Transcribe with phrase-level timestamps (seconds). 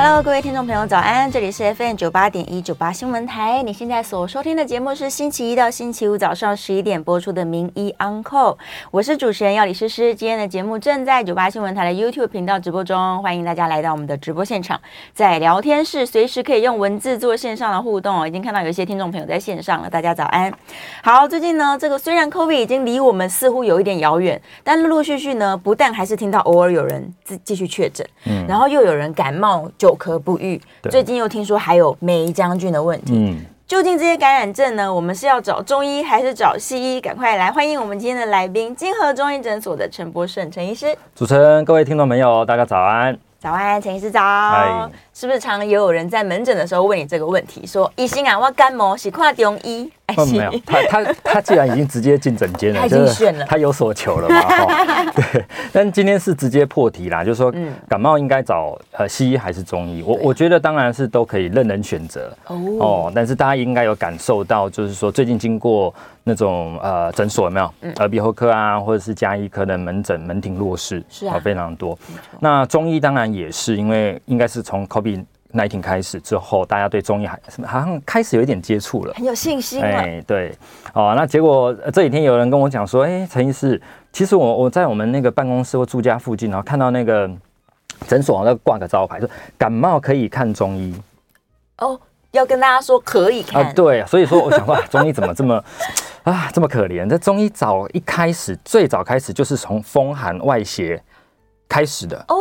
[0.00, 1.28] Hello，各位听众朋友，早安！
[1.28, 3.64] 这里是 FM 九八点一九八新闻台。
[3.64, 8.22] 你现在所收听的节目是星期一到星期五早上十一点播出的《名医 Uncle》，
[8.92, 10.14] 我是主持人药李诗诗。
[10.14, 14.80] 今天的节目正在九八新闻台的 YouTube 频道直播中，欢迎大家来到我们的直播现场，
[15.12, 18.24] 在聊天室随时可以用文字做线上的互动哦。
[18.24, 20.52] 已经看到有一些听众朋友在线上了，大家早安。
[21.02, 33.14] 好，最近呢，这个虽然 COVID 已经离我们似乎有一点遥远，但陆陆续续呢，不但还是听到偶尔有人继继续确诊，嗯，然后又有人感冒就久咳不愈，最近又听说还有梅将军的问题。
[33.16, 34.92] 嗯，究竟这些感染症呢？
[34.92, 37.00] 我们是要找中医还是找西医？
[37.00, 40.94] 赶快来欢迎我们今天的来宾——金河中医诊所的陈博胜陈医师。
[41.14, 43.18] 主持人、各位听众朋友，大家早安！
[43.38, 44.90] 早安，陈医师早。
[45.14, 47.66] 是不是常也有人在门诊的时候问你这个问题？
[47.66, 49.90] 说医生啊，我感冒是看中医？
[50.16, 54.40] 哦，没有，他他他既然已经直接进诊间了，他已经选了，他有所求了嘛？
[54.64, 55.44] 哦，对。
[55.70, 57.52] 但今天是直接破题啦，就是说，
[57.88, 60.02] 感冒应该找呃西医还是中医？
[60.02, 63.12] 我我觉得当然是都可以任人选择哦。
[63.14, 67.70] 但是大家应该有感受到，就是说最近经过那种呃诊所有没有？
[67.98, 71.96] 耳鼻喉科啊，或者是加医科的门诊门庭若市，是啊，非常多。
[72.40, 79.80] 那中医当然也是，因为应该是从 COVID 19开始之后，大家对中医还好像开始有一点接触了，很有信心。
[79.80, 80.54] 哎，对，
[80.92, 83.80] 哦，那结果这几天有人跟我讲说，哎，陈医师，
[84.12, 87.30] 其实我我在我们那个办公室或住家附近，然后看到那个
[88.06, 90.94] 诊所那挂个招牌，说感冒可以看中医。
[91.78, 91.98] 哦，
[92.32, 93.64] 要跟大家说可以看。
[93.64, 95.64] 啊，对，所以说我想说，中医怎么这么
[96.24, 97.08] 啊这么可怜？
[97.08, 101.02] 这中医早一开始最早开始就是从风寒外邪
[101.66, 102.36] 开始的哦。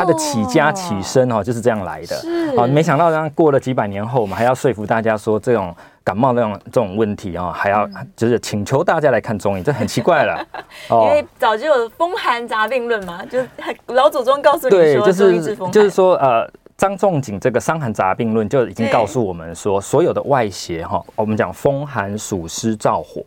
[0.00, 2.16] 他的起家起身哦，就是这样来的。
[2.16, 10.42] 是啊，没想到，这样过了几百年后，我们还要说服大家说，这种感冒那种这种问题啊，还要就是请求大家来看中医，这很奇怪了。
[10.90, 13.48] 因为早就有风寒杂病论嘛，就是
[13.88, 23.22] 老祖宗告诉你说，就是就是说，呃，张仲景这个《伤寒杂病论》就已经告诉我们说，所有的外邪哈，我们讲风寒暑湿燥火。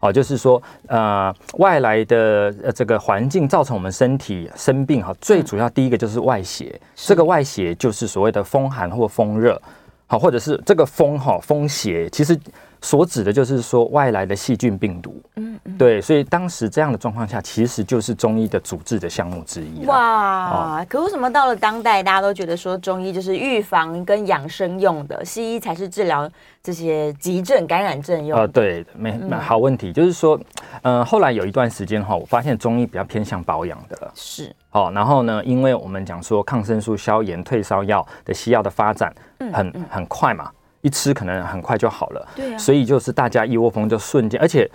[0.00, 9.60] 哦，就是说，呃，外来的呃这个环境造成我们身体生病哈，最主要第一个就是外邪，这个外邪就是所谓的风寒或风热，
[10.06, 12.36] 好，或者是这个风哈风邪，其实。
[12.82, 19.84] 所指的就是说外来的细菌病毒，嗯，嗯，对，所以当时这样的状况下，其实就是中医的主治的项目之一。
[19.86, 26.28] 哇，哦、可为什么到了当代，大家都觉得说中医就是预防跟养生用的，西医才是治疗
[26.62, 28.42] 这些急症感染症用的？
[28.42, 30.40] 呃，对，没，没好问题，嗯、就是说，
[30.82, 40.50] 呃，后来有一段时间哈，我发现中医比较偏向保养的了，是，哦，然后呢，因为我们讲说抗生素、消炎、退烧药的西药的发展很，很很快嘛。
[40.82, 44.70] 一吃可能很快就好了，对啊，所以就是大家一窝蜂就瞬间，而且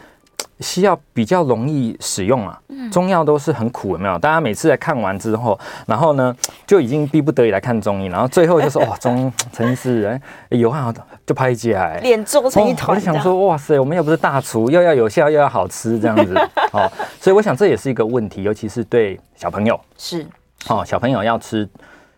[0.59, 2.61] 西药比较容易使用啊，
[2.91, 4.17] 中药都是很苦，有没有？
[4.19, 6.35] 大家每次来看完之后，然后呢
[6.67, 10.93] 就已经逼不得已来看中医，然后最后就说哇， 中陈医师哎有啊，
[11.25, 12.95] 就拍起来脸皱成一团。
[12.95, 16.33] 我就想说哇塞，我们又不是大厨，又要有效又要好吃这样子，
[16.71, 16.89] 哦，
[17.19, 20.25] 所以我想这也是一个问题，尤其是对小朋友是
[20.67, 21.67] 哦，小朋友要吃。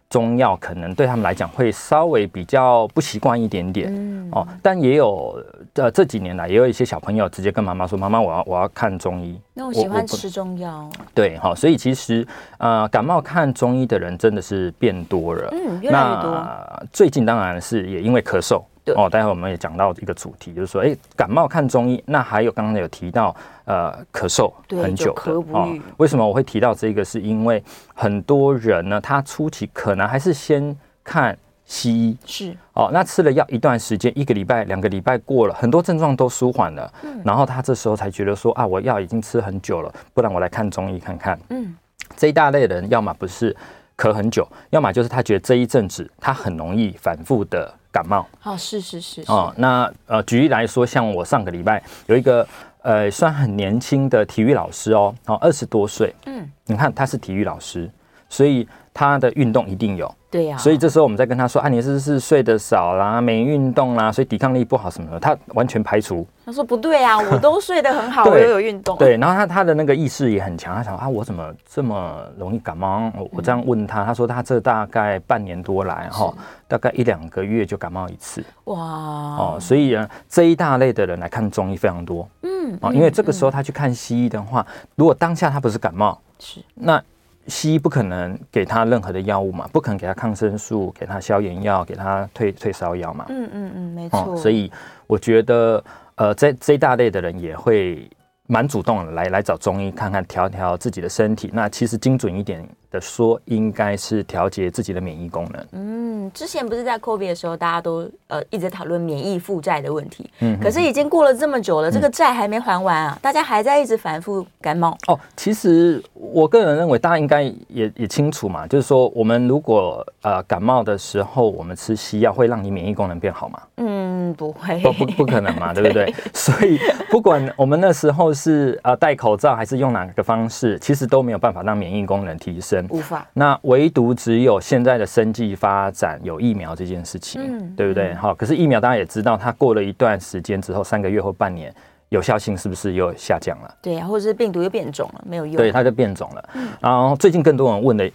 [0.09, 10.89] 中药可能对他们来讲会稍微比较不习惯一点点，嗯、哦，但也有呃这几年来也有一些小朋友直接跟妈妈说：“妈妈，我要我要看中医。”那我喜欢吃中药。
[11.13, 12.25] 对，好、哦，所以其实
[12.57, 16.31] 呃感冒看中医的人真的是变多了，嗯，越来越多。
[16.31, 18.63] 那最近当然是也因为咳嗽。
[18.95, 23.35] 哦，待会我们也讲到一个主题，就是说，哎，感冒看中医，那还有刚刚有提到，
[23.65, 24.51] 呃，咳嗽
[24.81, 25.75] 很久的哦。
[25.97, 27.03] 为什么我会提到这个？
[27.03, 27.63] 是因为
[27.93, 41.39] 很多人呢，他初期可能还是先看西医，是哦，那吃了药一段时间，一个礼拜、两个礼拜过了，很多症状都舒缓了，嗯，然后他这时候才觉得说啊，我药已经吃很久了，不然我来看中医看看。
[41.49, 41.75] 嗯，
[42.15, 43.55] 这一大类人，要么不是
[43.97, 47.73] 咳很久，要么就是他觉得这一阵子他很容易反复的。
[47.89, 48.27] 感冒。
[48.43, 49.31] 哦，是是是，是。
[49.31, 52.47] 哦，那呃，举例来说，像我上个礼拜有一个
[52.83, 57.89] 呃，算很年轻的体育老师哦，哦，二十多岁，嗯，你看他是体育老师，
[58.29, 58.67] 所以
[58.97, 60.11] 他的运动一定有。
[60.29, 66.27] 对呀、啊，所以这时候我们在跟他说啊，你是不是睡得少啦，没运动啦，所以抵抗力不好什么的，他完全排除。
[66.45, 68.97] 他说不对啊， 我都睡得很好，我又有运动。
[68.97, 73.09] 对，然后他他的那个意识也很强，他想啊，我怎么这么容易感冒？
[73.17, 76.33] 我我这样问他，他说他这大概半年多来哈，
[76.67, 78.43] 大概一两个月就感冒一次。
[78.65, 82.27] 哇哦，所以呢，这一大类的人来看中医非常多。
[82.41, 84.65] 嗯哦，因为这个时候他去看西医的话，
[84.95, 87.01] 如果当下他不是感冒，是那。
[87.47, 93.25] 西医不可能给他任何的药物嘛，不可能给他抗生素，给他消炎药，给他退退烧药嘛。
[93.29, 94.35] 嗯嗯嗯，没错、哦。
[94.35, 94.71] 所以
[95.07, 95.83] 我觉得，
[96.15, 98.09] 呃，这这一大类的人也会
[98.47, 101.49] 蛮主动的来来找中医看看，调调自己的身体。
[101.53, 105.65] 那其实精准一点的说，应该是调节自己的免疫功能。
[105.73, 110.29] 嗯，之前不是在 COVID 的时候，大家都呃一直讨论免疫负债的问题。
[110.39, 114.97] 嗯，可是已经过了这么久了，嗯、这个债还没还完啊，大家还在一直反复感冒。
[115.07, 123.61] 哦，其实我个人认为，大家应该也也清楚嘛，就是说，我们如果呃感冒的时候，我们吃西药，会让你免疫功能变好吗？
[123.77, 126.05] 嗯，不会，不不不可能嘛， 对不对？
[126.05, 126.79] 对，所以
[127.09, 132.86] 不管我们那时候是呃戴口罩，还是用哪个方式，其实都没有办法让免疫功能提升。
[132.89, 133.27] 无法。
[133.33, 138.13] 那唯独只有现在的生计发展有疫苗这件事情，嗯、对不对？
[138.15, 141.73] 好、嗯，可是疫苗大家也知道，它过了一段时间之后，三个月或半年，
[142.09, 143.75] 有效性是不是又下降了？
[143.81, 145.55] 对啊，或者是病毒又变种了，没有用。
[145.55, 146.49] 对，它就变种了。
[146.53, 148.09] 嗯、然后最近更多人问的，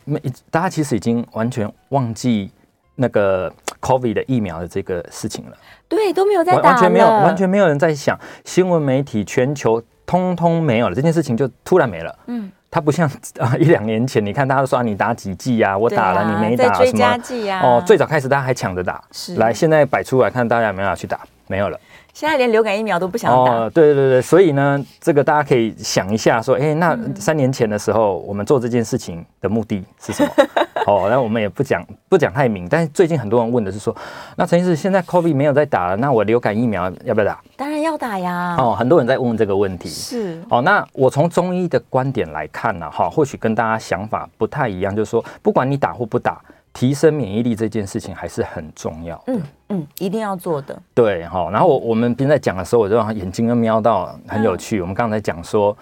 [0.50, 2.50] 大家其实已经完全忘记
[2.94, 5.56] 那个 COVID 的疫苗的这个事情了。
[5.88, 12.18] 对，都没有在完全没有，完全没有人在想，新闻媒体全球通通没有了，这件事情就突然没了。
[12.26, 12.50] 嗯。
[12.72, 13.06] 它不像
[13.38, 17.20] 啊一两年前，你看大家都说你打几剂啊，我打了你没打什么？
[17.62, 21.78] 哦，最早开始大家还抢着打，是来现在摆出来看大家有没有去打，没有了。
[22.12, 23.52] 现在连流感疫苗都不想打。
[23.52, 30.30] 哦，对对对，所以呢，这个大家可以想一下，说，哎，那三年前的时候，我们做这件事情的目的是什么？
[30.86, 33.96] 哦，那我们也不讲不讲太明，但是最近很多人问的是说，
[34.36, 37.40] 那陈医师现在 COVID 没有在打了，那我流感疫苗要不要打？
[37.56, 38.56] 当然要打呀！
[38.58, 39.88] 哦，很多人在问这个问题。
[39.88, 46.40] 是哦，那我从中医的观点来看呢，哈，或许跟大家想法不太一样，就是说，不管你打或不打，
[46.72, 49.22] 提升免疫力这件事情还是很重要。
[49.26, 50.80] 嗯嗯，一定要做的。
[50.94, 54.78] 对哈，然后我我们平时在讲的时候，我就眼睛都瞄到很有趣。
[54.78, 55.76] 嗯、我们刚才讲说。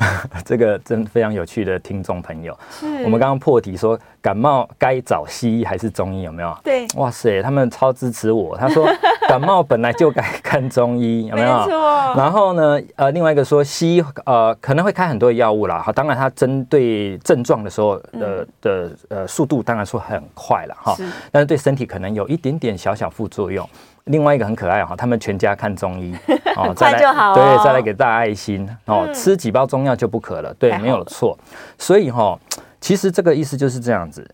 [0.44, 2.56] 这个真非常有趣的听众朋友，
[3.04, 6.56] 我们刚刚破题说感冒该找西医还是中医有没有？
[6.64, 8.56] 对，哇塞，他们超支持我。
[8.56, 8.88] 他说
[9.28, 11.58] 感冒本来就该看中医，有没有？
[11.58, 12.14] 没错。
[12.16, 20.96] 然后呢，呃，另外一个说西医呃可能会开很多药物啦，好，当然它针对症状的时候的的呃速度当然说很快了哈，
[21.30, 23.68] 但是对身体可能有一点点小小副作用。
[24.10, 26.14] 另外一个很可爱哈，他们全家看中医
[26.56, 31.38] 哦，再来哦对，再来给大家爱心哦，嗯、吃几包中药就不渴了，对，没有错。
[31.78, 32.38] 所以哈，
[32.80, 34.28] 其实这个意思就是这样子。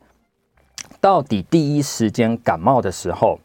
[1.00, 3.38] 到底第一时间感冒的时候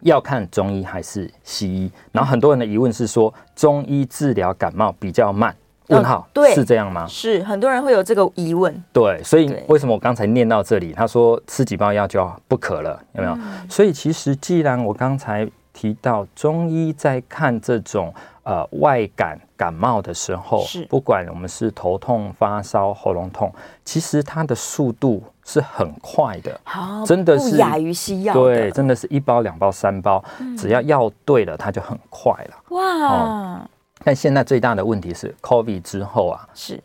[0.00, 1.92] 要看中医还是西医？
[2.12, 5.54] 然后很多人的疑问是说，中医治疗感冒比较慢。
[5.88, 7.06] 问号，对，是这样吗？
[7.06, 8.84] 是很多人会有这个疑问。
[8.92, 13.36] 对，所以为什么我刚才念到这里，他说吃几包药就要不渴了，有没有？
[13.68, 18.12] 所以其实既然我刚才提到中医在看这种
[18.42, 23.52] 呃外感感冒的时候，是不管我们是头痛、发烧、喉咙痛，
[23.84, 28.34] 其实它的速度是很快的，好，真的是不亚于西药。
[28.34, 30.22] 对，真的是一包、两包、三包，
[30.56, 32.76] 只要药对了，它就很快了。
[32.76, 33.68] 哇！
[34.04, 36.80] 但现在最大的问题是，COVID 之后啊，是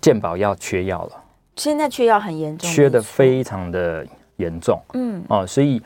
[0.00, 1.12] 健保要缺药了。
[1.56, 4.06] 现在缺药很严重，缺的非常的
[4.36, 4.78] 严重。
[4.92, 5.80] 嗯哦，所以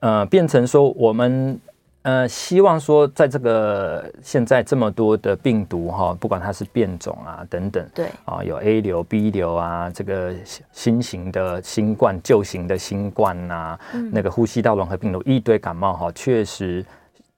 [0.00, 1.58] 呃，变成说我们
[2.02, 10.32] 呃希望说，在这个现在这么多的病毒哈，不管它是变种啊等等，对啊，有 A 流、B 流啊，这个
[10.70, 13.76] 新型的新冠、旧型的新冠呐，
[14.12, 16.84] 那个呼吸道融合病毒一堆感冒哈，确实。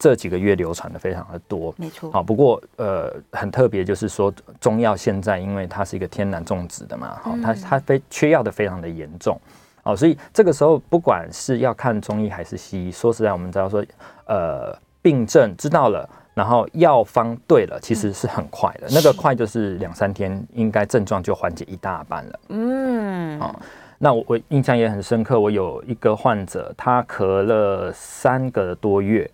[0.00, 2.10] 这几个月流传的非常的多，没错。
[2.10, 9.38] 好，不过呃，很特别就是说，中药现在因为它是一个天然种植的嘛，好，它它非缺药的非常的严重，
[9.82, 13.84] 哦，所以这个时候不管是要看中医还是西医，说实在，我们知道说，
[14.24, 22.40] 呃，病症知道了，然后药方对了，其实是很快的，那个快就是两三天，应该症状就缓解一大半了。
[22.48, 23.60] 嗯，好，
[23.98, 29.30] 那我我印象也很深刻，我有一个患者，他咳了三个多月。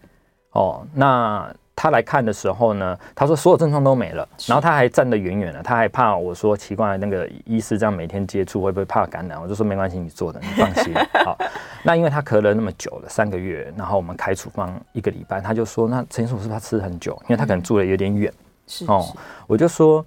[0.57, 1.47] 哦，那
[1.79, 9.39] 他来看的时候呢，他说所有症状都没了，然后他还站得远远的，他还怕我说奇怪，那个医师这样每天接触会不会怕感染？
[9.39, 10.95] 我就说没关系，你做的，你放心。
[11.27, 11.37] 好，
[11.85, 17.13] 那因为他咳了那么久了，三个月，然后我们开处方一个礼拜，他就说那陈医生是不是他吃很久？
[17.25, 18.33] 因为他可能住的有点远。
[18.67, 19.07] 是哦，
[19.47, 20.03] 我就说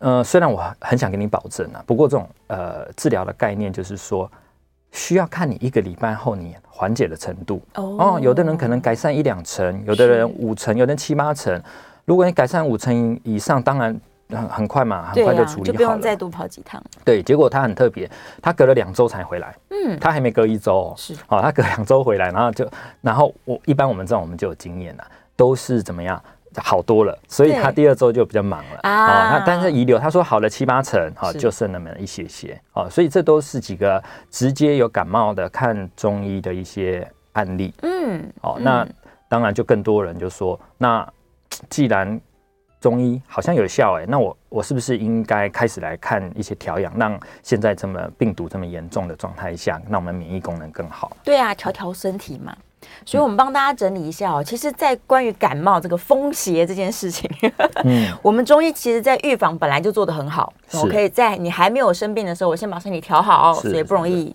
[0.00, 4.30] 呃，虽然我很想给你保证啊，不过这种呃治疗的概念就是说，
[4.96, 8.20] 需要看你一个礼拜后你缓解的程度哦，哦。
[8.20, 11.62] 有的人可能改善一两成，有的人五成，有的人七八成。
[12.06, 14.00] 如果你改善五成以上，当然
[14.30, 16.82] 很很快嘛，很快就处理好了，就不用再多跑几趟。
[17.04, 18.10] 对，结果他很特别，
[18.40, 22.66] 他隔了两周才回来，嗯，他还没隔一周，哦，是，哦，他隔两周回来，然后就，
[23.02, 25.04] 然后我一般我们这种我们就有经验了，
[25.36, 26.22] 都是怎么样？
[26.62, 29.30] 好多了，所以他第二周就比较忙了啊。
[29.30, 32.88] 那但是遗留，他说好了七八成，好就剩那么一些些哦。
[32.90, 37.72] 所以这都是几个直接有感冒的看中医的一些案例。
[37.82, 38.86] 嗯，哦，那
[39.28, 41.06] 当然就更多人就说，那
[41.68, 42.20] 既然
[42.80, 51.16] 中医好像有效，哎，那我我是不是应该开始来看一些调养，让现在这么病毒这么严重的状态下，让我们免疫功能更好？
[51.24, 52.56] 对啊，调调身体嘛。
[53.04, 54.42] 所以，我们帮大家整理一下哦。
[54.42, 57.30] 其实，在关于感冒这个风邪这件事情，
[57.84, 60.52] 嗯， 我们中医其实在预防本来就做得很好。
[60.74, 64.34] 我可以在你还没有生病的时候，我先把身体调好，所以不容易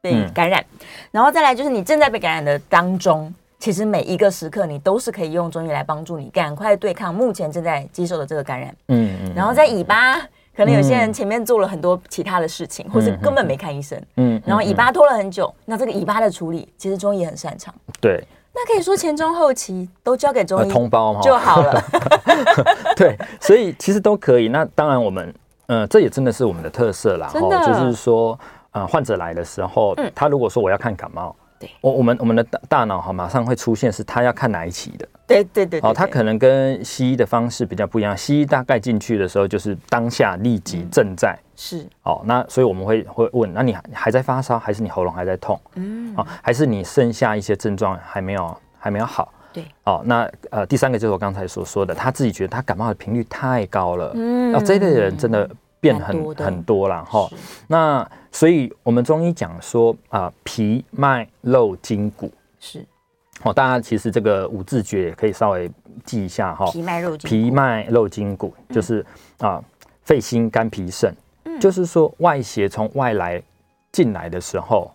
[0.00, 0.64] 被感染。
[1.10, 8.74] 然后再来就是你正在被感染的当中，其实每一个时刻你都是可以用中医来帮助你赶快对抗目前正在接受的这个感染。
[8.88, 9.32] 嗯嗯。
[9.34, 10.20] 然后在尾巴。
[10.56, 17.74] 可能有些人前面做了很多其他的事情，嗯、或是根本没看医生，嗯，然后尾巴拖了很久，嗯、那这个尾巴的处理，其实中医也很擅长。
[18.00, 21.82] 对，那可以说前中后期都交给中医通包就好了。
[22.96, 24.48] 对，所以其实都可以。
[24.48, 25.34] 那当然，我们，
[25.66, 27.28] 呃，这也真的是我们的特色啦。
[27.32, 28.38] 真的，就是说，
[28.70, 31.36] 呃，患者来的时候，嗯、他如果说我要看感冒。
[31.58, 35.08] 对，我我们我们的大大脑哈，马上会出现是他要看哪一期的。
[35.26, 38.16] 对对对，哦，他可能跟西医的方式比较不一样。
[38.16, 45.58] 西医大概进去的时候就是当下立即正在是哦，那所以我们会会问，那你还在发烧，还是你喉咙还在痛？
[45.74, 49.32] 嗯，哦，还是你剩下一些症状还没有还没有好？
[49.52, 54.12] 对，哦，那呃第三个就是我刚才所说的，他自己觉得他感冒的频率太高了。
[54.14, 55.48] 嗯，哦，这一类的人真的。
[55.80, 57.28] 变很很多了哈，
[57.68, 62.32] 那所以我们中医讲说啊，皮脉肉筋骨。
[62.58, 62.84] 是。
[63.42, 65.70] 哦，大家其实这个五字诀也可以稍微
[66.04, 66.70] 记一下哈。
[66.72, 69.04] 皮脉肉筋皮脉肉筋骨就是
[69.38, 69.62] 啊，
[70.02, 71.14] 肺心肝脾肾，
[71.60, 73.40] 就是说外邪从外来
[73.92, 74.90] 进来的时候，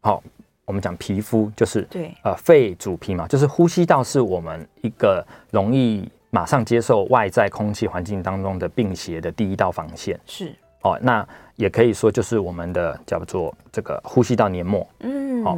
[0.00, 0.22] 好，
[0.64, 2.12] 我们讲皮肤就是对。
[2.24, 6.10] 呃肺主皮嘛，就是呼吸道是我们一个容易。
[6.34, 10.18] 马上接受外在空气环境当中的病邪的第一道防线。
[10.26, 10.54] 是。
[10.80, 11.24] 哦，那
[11.54, 15.56] 也可以说就是我们的叫做这个呼吸道黏膜，嗯，好，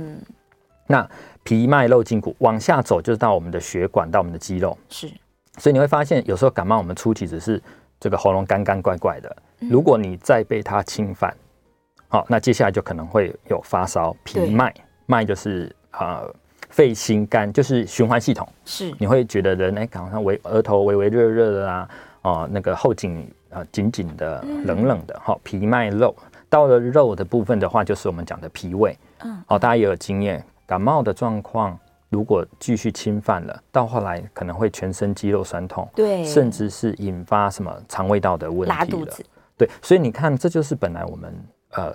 [0.87, 1.09] 那
[1.45, 4.76] 皮脉肉筋骨往下走就是到我们的血管到我们的肌肉。
[4.90, 5.11] 是，
[5.57, 7.62] 所以你会发现有时候感冒我们初期只是
[7.99, 11.35] 这个喉咙干干怪怪的，如果你再被它侵犯，
[12.09, 14.75] 好，那接下来就可能会有发烧，皮脉
[15.07, 16.23] 脉就是啊。
[16.75, 18.93] 肺心肝就是循环系统，是。
[18.99, 21.88] 你会觉得人哎，好像微额头微微热热的啊，
[22.23, 26.12] 哦，那个后颈啊紧紧的、冷冷的，好、嗯、皮脉肉。
[26.49, 31.78] 到了肉的部分的话，就是我们讲的脾胃，嗯，哦，大家也有经验，感冒的状况
[32.09, 39.25] 如果继续侵犯了，到后来可能会全身肌肉酸痛，对，甚至是引发什么肠胃道的问题了，拉肚子，
[39.57, 41.33] 对，所以你看，这就是本来我们
[41.71, 41.95] 呃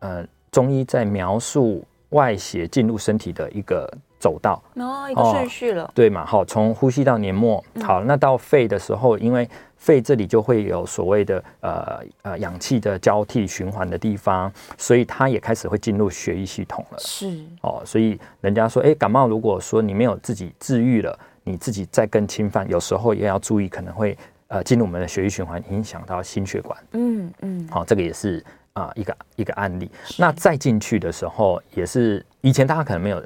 [0.00, 3.90] 呃中医在描述外邪进入身体的一个。
[4.20, 6.24] 走道哦，一个顺序了，对嘛？
[6.26, 9.48] 好，从呼吸到黏膜，好，那到肺的时候，因为
[9.78, 16.98] 肺这里就会有所谓的呃呃氧气的交替循环的地方，所以它也开始会进入血液系统了。
[16.98, 24.16] 是哦，所以人家说，哎，感冒如果说你没有自己治愈了，你自己再更侵犯，有时候也要注意，可能会
[24.48, 26.78] 呃进入我们的血液循环，影响到心血管。
[26.92, 29.90] 嗯嗯，好，这个也是啊一个一个案例。
[30.18, 33.24] 那再进去的时候，也是以前大家可能没有。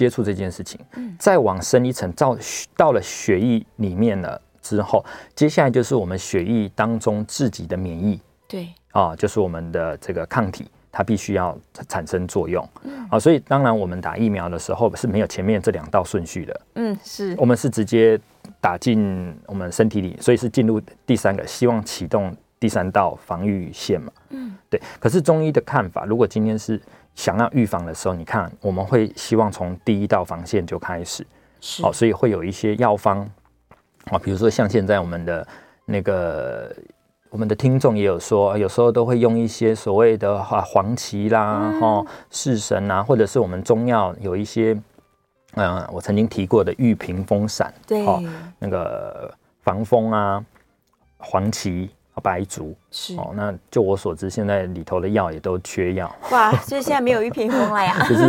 [0.00, 1.14] 接触这件事情，嗯。
[1.18, 2.38] 再往深一层，到
[2.74, 5.04] 到了血液里面了之后，
[5.34, 8.68] 接下来就是我们血液当中自己的免疫，对。
[8.92, 11.54] 啊，就是我们的这个抗体，它必须要
[11.86, 17.36] 产生作用，嗯，啊，所以当然我们打疫苗的时候是没有前面这两道顺序的，嗯，是。
[17.36, 18.18] 我们是直接
[18.58, 24.80] 打进我们身体里，所以是进入第三个，希望启动第三道防御线嘛，嗯，对。
[24.98, 26.80] 可是中医的看法，如果今天是。
[27.14, 31.26] 想要预防的时候，你看我们会希望从第一道防线就开始，
[31.60, 31.82] 是。
[31.84, 33.28] 哦，所以会有一些药方。
[34.06, 35.46] 啊，比如说像现在我们的
[35.84, 36.74] 那个
[37.28, 44.74] 我们的听众也有说，有时候都会用一些所谓的啊黄芪啦、哈四神啊，或者是我们中药有一些，
[45.54, 48.04] 嗯，我曾经提过的玉屏风散，对，
[48.58, 50.42] 那个防风啊，
[51.18, 51.90] 黄芪。
[52.20, 57.96] 白术是哦，那就我所知，现在里头的药也都缺药哇，所以现在没有玉屏风了呀。
[58.08, 58.22] 就是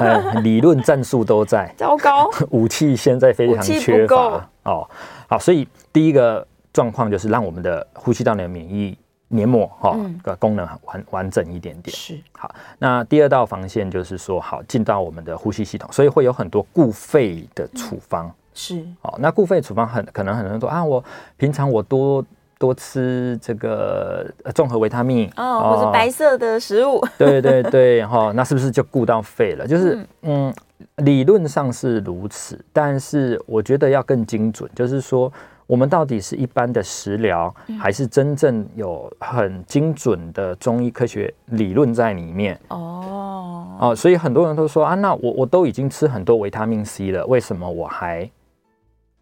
[0.00, 4.86] 呃，理论战术都在， 糟糕， 武器现在非常缺乏哦。
[5.28, 8.96] 好，所以第一个状况就是让我们的呼吸道的免疫
[9.28, 11.96] 黏膜哈个、嗯、功能完完整一点点。
[11.96, 18.26] 是好，那第二道防线就是说，好进到我们的呼吸系统，所以会有很多固肺的处方。
[18.26, 21.02] 嗯、是好，那固肺处方很可能很多人说啊，我
[21.36, 22.24] 平常我多
[22.58, 27.04] 多吃这个综合维他命哦，或者白色的食物。
[27.18, 29.66] 对对对，哈，那是不是就顾到肺了？
[29.68, 30.48] 就是嗯。
[30.48, 30.54] 嗯
[30.96, 35.32] 理论上是如此，但是我觉得要更精准，就是说，
[35.66, 42.58] 我们到底是一般的食疗，还是真正有很精准的中医科学理论在里面？
[42.68, 48.30] 哦哦，所以很多人都说啊，那我我都已经吃很多维他命 C 了，为什么我还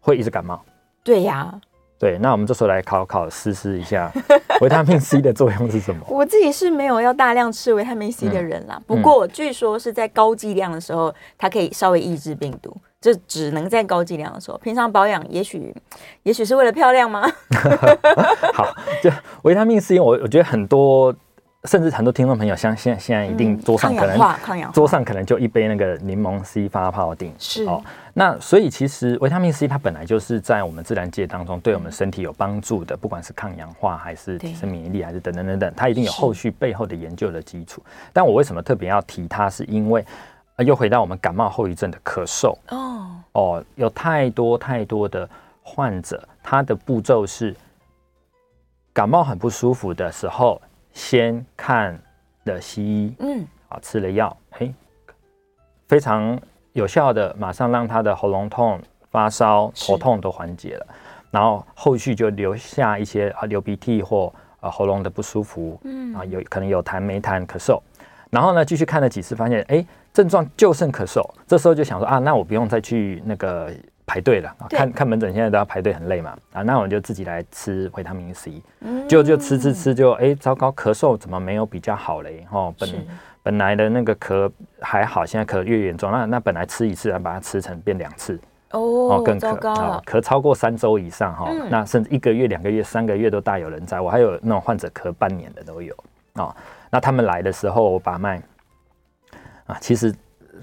[0.01, 0.61] 会一直感冒？
[1.03, 1.53] 对呀。
[1.97, 4.11] 对，那我们这时候来考考思思一下，
[4.61, 6.05] 维他命 C 的作用是什么？
[6.11, 14.57] 我自己是没有要大量吃维他命 C 的人啦，嗯、不过据说是在高剂量的时候，它可以稍微抑制病毒，就只能在高剂量的时候。
[14.57, 15.73] 平常保养，也许
[16.23, 17.25] 也许是为了漂亮吗？
[18.53, 18.67] 好，
[19.01, 19.09] 就
[19.43, 21.15] 维他命 C，我我觉得很多。
[21.65, 27.31] 甚至很多听众朋友，像现现在一定桌上可能桌上可能就一杯那个柠檬 C 发泡錠。
[27.39, 37.81] 是哦，那所以其实维他命 C 它本来就是在我们自然界当中对我们身体有帮助的，不管是抗氧化还是提升免疫力，还是等等等等，它一定有后续背后的研究的基础。
[38.13, 39.49] 但我为什么特别要提它？
[39.49, 40.05] 是因为
[40.59, 45.27] 又回到我们感冒后遗症的咳嗽哦哦，有太多太多的
[45.61, 47.55] 患者，他的步骤是
[48.93, 50.61] 感冒很不舒服的时候。
[50.95, 52.01] 先看
[52.45, 54.73] 了西医，嗯，啊，吃了药，嘿，
[55.87, 56.39] 非常
[56.71, 60.87] 有效的，马上让他的喉咙痛、发烧、头痛都缓解了，
[61.29, 67.79] 然后后续就留下一些啊流鼻涕或啊喉咙的不舒服，嗯，啊有可能有痰没痰、咳嗽，
[68.31, 73.69] 然后呢继续看了几次，发现哎症状就剩咳嗽，这时候就想说啊，那我不用再去那个。
[74.07, 76.37] 排队了，看看门诊现在都要排队，很累嘛。
[76.53, 78.61] 啊，那我就自己来吃维他命 C，
[79.07, 82.45] 就就吃吃吃就哎、欸，糟糕，咳嗽怎么没有比较好嘞？
[82.51, 82.89] 哦，本
[83.41, 88.39] 本来的那个咳还好，现在咳越严重，那那本来吃一次，要把它吃成变两次。
[88.71, 95.95] 哦，更咳啊，咳超过三周以上哈，那甚至一个月、两个月、三个月都大有人在，我还有那种患者咳半年的都有。
[96.33, 96.55] 啊，
[96.91, 98.41] 那他们来的时候我把脉
[99.65, 100.13] 啊，其实。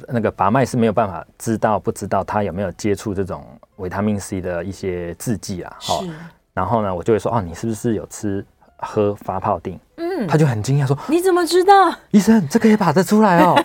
[0.09, 3.45] 那个把脉是没有办法知道不知道他有没有接触这种
[3.77, 6.05] 维他命 C 的一些制剂啊，好，
[6.53, 8.45] 然后呢，我就会说哦，你是不是有吃
[8.77, 9.79] 喝发泡錠？
[9.97, 11.95] 嗯，他就很惊讶说，你怎么知道？
[12.11, 13.55] 医生，这个也拔得出来哦？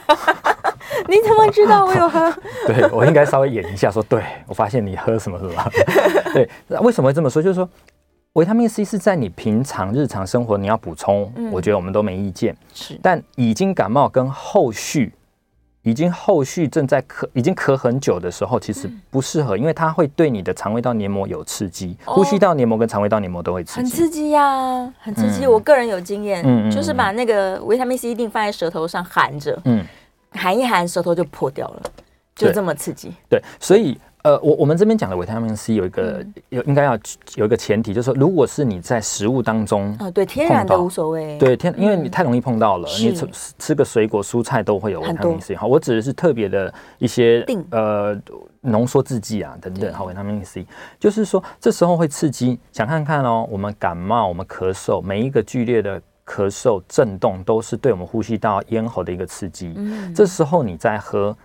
[1.08, 2.34] 你怎么知道我有喝？
[2.66, 5.54] 对，我应该稍微演一下说，对，我发现你喝什么什么？
[6.34, 7.42] 对，那为什么会这么说？
[7.42, 7.70] 就是说
[8.34, 15.14] 维他命 C 是在你平常日常生活你要补充，嗯，我觉得我们都没意见，是，但已经感冒跟后续。
[15.88, 25.48] 已经后续正在咳，已经咳很久的时候，其实不适合，因为它会对你的肠胃道黏膜有刺激，呼吸道黏膜跟肠胃道黏膜都会刺激，很刺激呀，很刺激。
[25.48, 29.86] 我个人有经验，就是把那个维他命 C 定放在舌头上含着，嗯，
[30.32, 31.82] 含一含，舌头就破掉了，
[32.36, 33.14] 就这么刺激。
[33.30, 33.98] 对，所以。
[34.24, 37.00] 呃，我我们这边讲的维他命 C 有一个有应该要
[37.36, 43.28] 有一个前提，就是说，如果是你在食物当中啊，对天然的无所谓，对天，因为你太容易碰到了，你吃
[43.58, 45.66] 吃个水果蔬菜都会有维他命 C 哈。
[45.66, 48.20] 我指的是特别的一些呃
[48.62, 50.66] 浓缩制剂啊等等，好，维他命 C
[51.00, 61.38] 就是说这时候会刺激，想看看哦，我们感冒，我们咳嗽，每一个剧烈的咳嗽震动都是对我们呼吸道咽喉的一个刺激，嗯，这时候你在喝。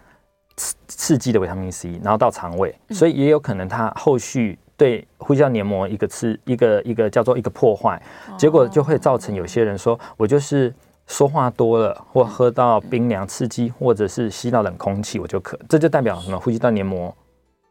[0.57, 8.01] 刺刺激的维他命 C，然后到肠胃，所以也有可能它后续对呼吸道黏膜一个刺一个一个叫做一个破坏，
[8.37, 10.73] 结果就会造成有些人说我就是
[11.07, 16.39] 说话多了，或喝到冰凉刺激，或者是吸到冷空气，我就咳，这就代表什么？
[16.39, 17.15] 呼吸道黏膜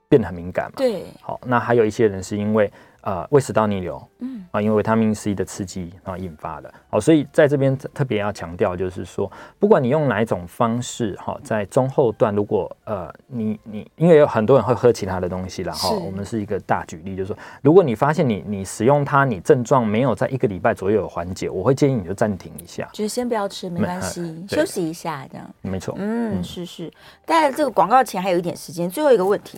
[0.10, 0.74] 变得很敏感嘛。
[0.78, 2.72] 对，好，那还有一些人是因为。
[3.02, 4.42] 呃，胃食道逆流，嗯。
[4.52, 26.92] 啊，因为维他命 C 的刺激啊引发的，好，所以在这边特别要强调，就是说，不管你用哪一种方式，哈，在中后段，如果呃你你，因为有很多人会喝其他的东西了，哈，我们是一个大举例，就是说，如果你发现你你使用它，你症状没有在一个礼拜左右有缓解，我会建议你就暂停一下，就是先不要吃，没关系，休息一下这样，没错，嗯，是是，
[27.26, 29.58] 但这个广告前还有一点时间，最后一个问题。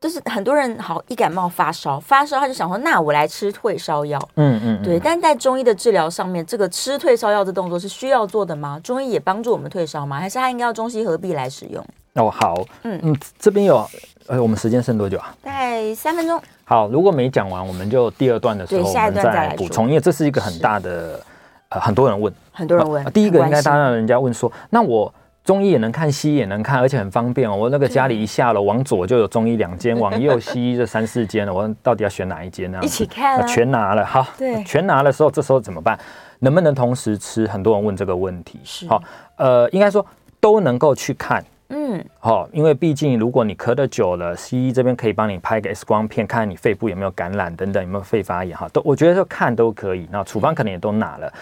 [0.00, 4.18] 就是很多人好一感冒发烧，发烧他就想说，那我来吃退烧药。
[4.36, 4.98] 嗯嗯，对。
[4.98, 8.80] 但在中医的治疗上面，这个吃退烧药的动作是需要做的吗？
[8.82, 10.18] 中医也帮助我们退烧吗？
[10.18, 11.84] 还是他应该要中西合璧来使用？
[12.14, 13.86] 哦，好，嗯嗯，这边有，
[14.26, 15.34] 呃，我们时间剩多久啊？
[15.42, 16.40] 大概三分钟。
[16.64, 21.20] 好，如果没讲完，我们就第二段的时候我们再来补充，因为这是一个很大的，
[21.68, 23.04] 呃，很多人问，很多人问。
[23.12, 25.12] 第一个应该当然人家问说，那我。
[25.50, 27.56] 中医也能看，西医也能看，而且很方便哦。
[27.56, 31.52] 我那个家里一下楼往左就有中医两间，往 右西医这三四间了。
[31.52, 32.78] 我到底要选哪一间呢？
[32.82, 34.06] 一起看，全拿了。
[34.06, 35.98] 好，对，全拿的时候，这时候怎么办？
[36.38, 37.48] 能不能同时吃？
[37.48, 38.60] 很多人问这个问题。
[38.62, 39.02] 是，好，
[39.38, 40.06] 呃，应该说
[40.38, 41.44] 都能够去看。
[41.70, 50.08] 嗯，好，因为毕竟如果你咳得久了，西医这边可以帮你拍个 X 光片，看你肺部有没有感染等等，有没有肺发炎哈，都我觉得说看都可以。
[50.12, 51.32] 那处方可能也都拿了，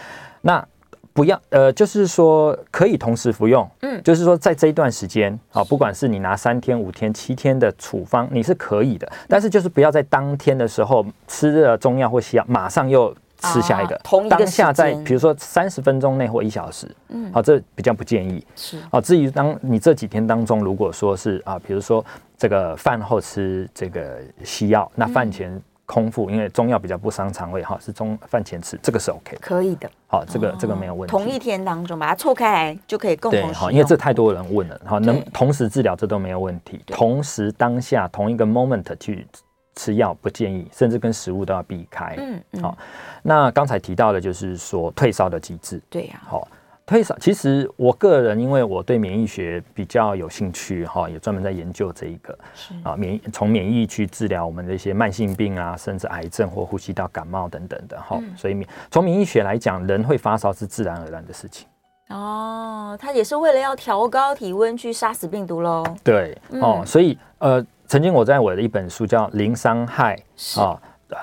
[0.41, 0.67] 那。
[1.19, 22.05] 不要，呃，就是说可以同时服用，嗯，就是说在这一段时间，啊，不管是你拿三天、五天、七天的处方，你是可以的，但是就是不要在当天的时候吃了中药或西药，马上又吃下一个，同一个当下在，比如说三十分钟内或一小时，嗯，好，这比较不建议，是，啊，至于当你这几天当中，如果说是啊，比如说
[22.37, 25.61] 这个饭后吃这个西药，那饭前。
[25.89, 29.91] 空腹，因为中药比较不伤肠胃哈，是中饭前吃，这个是 OK，可以的。
[30.07, 31.11] 好，这个这个没有问题。
[31.11, 36.79] 同一天当中把它错开来就可以共同好，因为这太多人问了，好，能同时治疗这都没有问题。
[36.89, 39.27] 同时当下同一个 moment 去
[39.77, 42.15] 吃药不建议，甚至跟食物都要避开。
[42.19, 42.77] 嗯，好。
[43.23, 46.47] 那刚才提到的就是说退烧的机制，对呀，好。
[46.89, 52.39] 退烧，其实我个人因为我对免疫学比较有兴趣哈，也专门在研究这一个
[52.83, 58.19] 啊免疫从免疫去治疗我们的一些慢性病啊，甚至癌症或呼吸道感冒等等的哈。
[58.35, 61.69] 所以免从免疫学来讲，人会发烧是自然而然的事情。
[62.09, 65.85] 哦，它也是为了要调高体温去杀死病毒喽。
[66.03, 70.19] 对哦，所以呃，曾经我在我的一本书叫《零伤害
[70.57, 70.81] 啊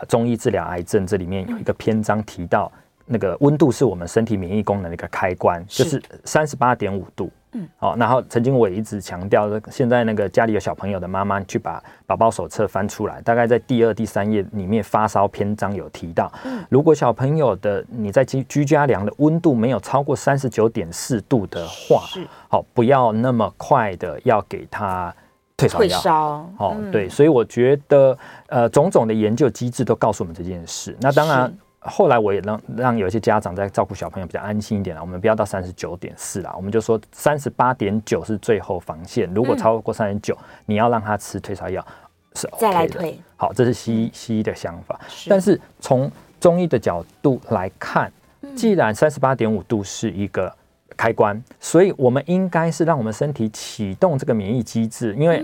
[0.08, 2.72] 中医治疗癌症》这里面有一个篇章提到。
[3.06, 7.30] 那个温度是我们身体免疫功能的一个开关，就是三十八点五度。
[7.58, 16.30] 嗯，好，然后曾经我也一直强调，现在那个家里有小朋友的妈妈去把宝宝手册翻出来，大概在第二、第三页里面发烧篇章有提到，
[16.70, 22.04] 如果小朋友的你在居居家量的温度没有超过三十九点四度的话，
[22.50, 25.16] 好，不要那么快的要给他
[25.56, 26.50] 退烧药。
[26.58, 30.98] 哦，对，所以我觉得呃，种种的研究机制都告诉我们这件事。
[31.00, 31.56] 那当然。
[31.88, 41.86] 后来我也让让有一些家长在照顾小朋友比较安心一点了，我们不要到三十九点四了，我们就说三十八点九是最后防线，如果超过三十九，你要让他吃退烧药
[42.34, 42.72] 是 OK 的。
[42.72, 43.20] 再来退。
[43.36, 45.00] 好，这是西医西医的想法。
[45.08, 45.30] 是。
[45.30, 48.12] 但是从中医的角度来看，
[48.56, 50.52] 既然三十八点五度是一个
[50.98, 55.44] 开关，所以我们应该是让我们身体启动这个免疫机制，因为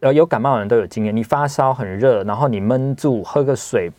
[0.00, 3.90] 呃有感冒的人都有经验，你发烧很热，然后你闷住，喝个水。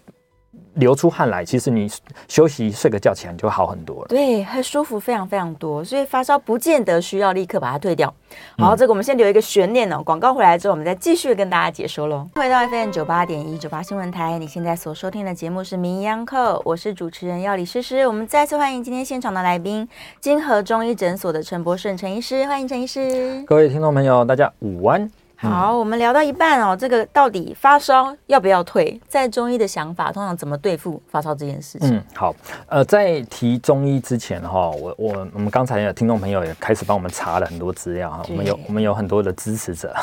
[0.75, 1.89] 流出汗来，其实你
[2.27, 4.07] 休息睡个觉起来你就好很多了。
[4.07, 5.83] 对，很舒服，非常非常多。
[5.83, 8.13] 所以发烧不见得需要立刻把它退掉。
[8.57, 10.01] 好，嗯、这个我们先留一个悬念哦。
[10.03, 12.27] 广告回来之后，我们再继续跟大家解说喽。
[12.35, 18.07] 回到 FM 九八点一九八新闻台，你现在所收听的节目是《名医央叩》，我是主持人药理诗诗。
[18.07, 19.87] 我们再次欢迎今天现场的来宾，
[20.19, 23.43] 金河中医诊所的陈博顺陈医师，欢迎陈医师。
[23.45, 25.22] 各位听众朋友，大家午安。
[25.43, 28.99] 好，我们聊到一半哦，这个到底发烧要不要退？
[29.07, 31.95] 在中医的想法，通常怎么对付发烧这件事情？
[31.95, 32.33] 嗯，好，
[32.67, 39.93] 呃，在提中医之前哈，我我我们刚才有听众朋友也开始帮我们查了很多资料哈，我们有我们有很多的支持者，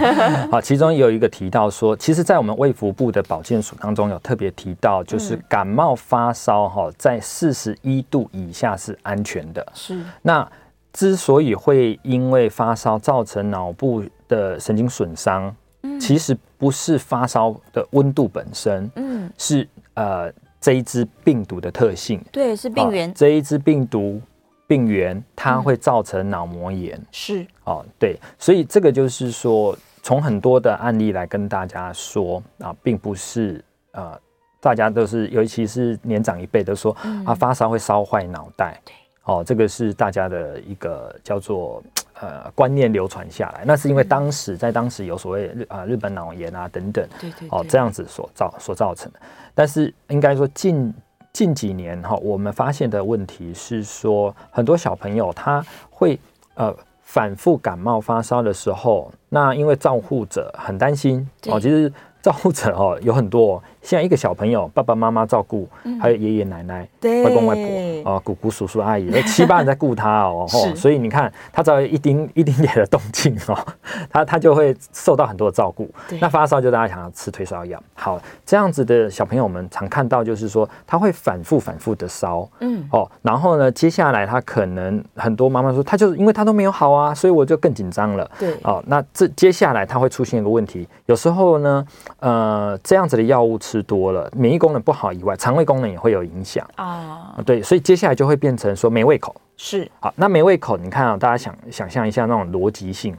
[0.52, 9.66] 好，其中有一个提到说，其实，在我们卫福部的保健署当中有特别提到，就是感冒发烧哈，在四十一度以下是安全的。
[9.74, 10.46] 是，那
[10.92, 15.54] 之所以会因为发烧造成脑部的神经损伤，
[16.00, 24.22] 其实不是发烧的温度本身，嗯，是呃这一支病毒的特性，对，是病原，这一支病毒
[24.68, 27.44] 病原它会造成脑膜炎，是。
[27.64, 33.62] 哦，对，所以这个就是说，从很多的案例来跟大家说啊，并不是
[33.92, 34.16] 呃
[34.60, 41.82] 大家都是，尤其是年长一辈都说啊发烧会烧坏脑袋，对，哦，这个是大家的一个叫做。
[42.20, 49.18] 呃，观念流传下来，那是因为当时在当时有所谓日啊日本脑炎啊等等，对对，哦这样子所造所造成的。
[49.54, 50.92] 但是应该说近
[51.32, 56.18] 近几年哈，我们发现的问题是说，很多小朋友他会
[56.56, 63.62] 呃反复感冒发烧的时候，那因为照护者很担心哦，其实照护者哦有很多。
[63.82, 65.68] 现在一个小朋友，爸爸妈妈照顾，
[66.00, 66.86] 还有爷爷奶奶、
[67.24, 70.46] 外公外婆啊、姑姑叔叔阿姨， 七八人在顾他哦。
[70.76, 73.56] 所以你看，他只要一丁一丁点的动静哦，
[74.12, 75.90] 他他就会受到很多的照顾。
[76.20, 77.82] 那发烧就大家想要吃退烧药。
[77.94, 82.46] 好，这样子的小朋友们常看到就是说，他会反复反复的烧。
[82.60, 82.86] 嗯。
[82.92, 88.30] 哦，然后呢，接下来他可能很多妈妈说，他就是因为他都没有好啊，所以我就更紧张了。
[88.38, 88.54] 对。
[88.62, 91.86] 哦，那这接下来他会出现一个问题，有时候呢，
[92.18, 93.69] 呃，这样子的药物吃。
[93.70, 97.38] 吃多了，免疫功能不好以外，肠胃功能也会有影响啊。
[97.46, 99.32] 对，所以接下来就会变成说没胃口。
[99.56, 103.16] 是，好，那没胃口，你看啊，大家想想象一下那种逻辑性，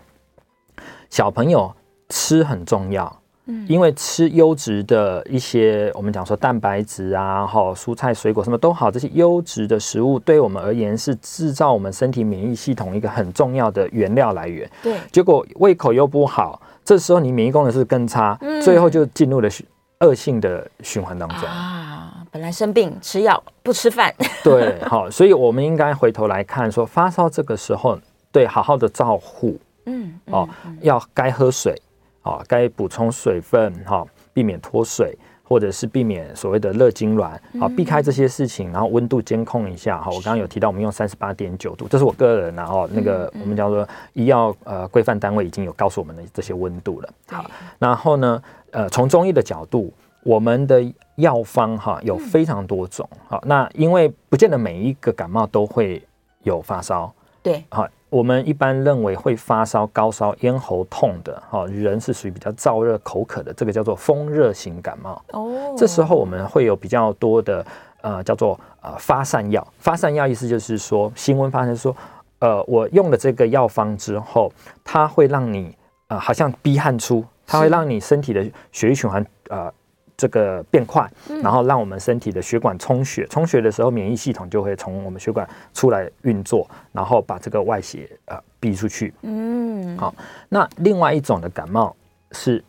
[1.09, 1.73] 小朋友
[2.09, 3.17] 吃很重要。
[3.67, 14.69] 因为吃优质的一些，我们讲说蛋白质啊，哈，蔬菜水果什么都好，这些优质的食物对我们而言是制造我们身体免疫系统一个很重要的原料来源。
[14.83, 19.49] 对，结果胃口又不好，这时候你免疫功能是更差，最后就进入了
[20.01, 22.23] 恶性的循环当中啊。
[22.29, 27.97] 本来生病吃药不吃饭， 对，好，所以我们应该回头来看说，发烧这个时候，
[28.31, 30.47] 对，好好的照护，嗯，哦，
[30.81, 31.75] 要该喝水。
[32.23, 35.17] 哦，该补充水分哈，避免脱水，
[35.51, 40.05] 或者是避免所谓的热痉挛，好，避开这些事情，然后温度监控一下哈。
[40.05, 47.09] 我刚刚有提到，我们用三十八点九度，这是我个人，然后那个我们叫做医药呃规范单位已经有告诉我们的这些温度了。
[47.27, 47.45] 好，
[47.77, 50.81] 然后呢，呃，从中医的角度，我们的
[51.15, 56.01] 药方哈有非常多种，好，那因为不见得每一个感冒都会
[56.43, 57.85] 有发烧，对，好。
[58.11, 65.23] 我们一般认为会发烧、高烧、咽喉痛的，哈，人是属于比较燥热、口渴的，这个叫做风热型感冒。
[65.31, 67.65] 哦，这时候我们会有比较多的，
[68.01, 69.65] 呃，叫做呃发散药。
[69.79, 71.95] 发散药意思就是说，新温发散说，
[72.39, 74.51] 呃，我用了这个药方之后，
[74.83, 75.73] 它会让你
[76.09, 79.71] 呃好像逼汗出，它会让你身体的血液循环呃。
[80.17, 81.09] 这个变快，
[81.41, 89.13] 然后让我们身体的血管充血，充血的时候，免疫系统就会从我们血管出来运作，然后把这个外邪呃逼出去。
[89.21, 90.13] 嗯，好。
[90.49, 91.95] 那另外一种的感冒
[92.31, 92.63] 是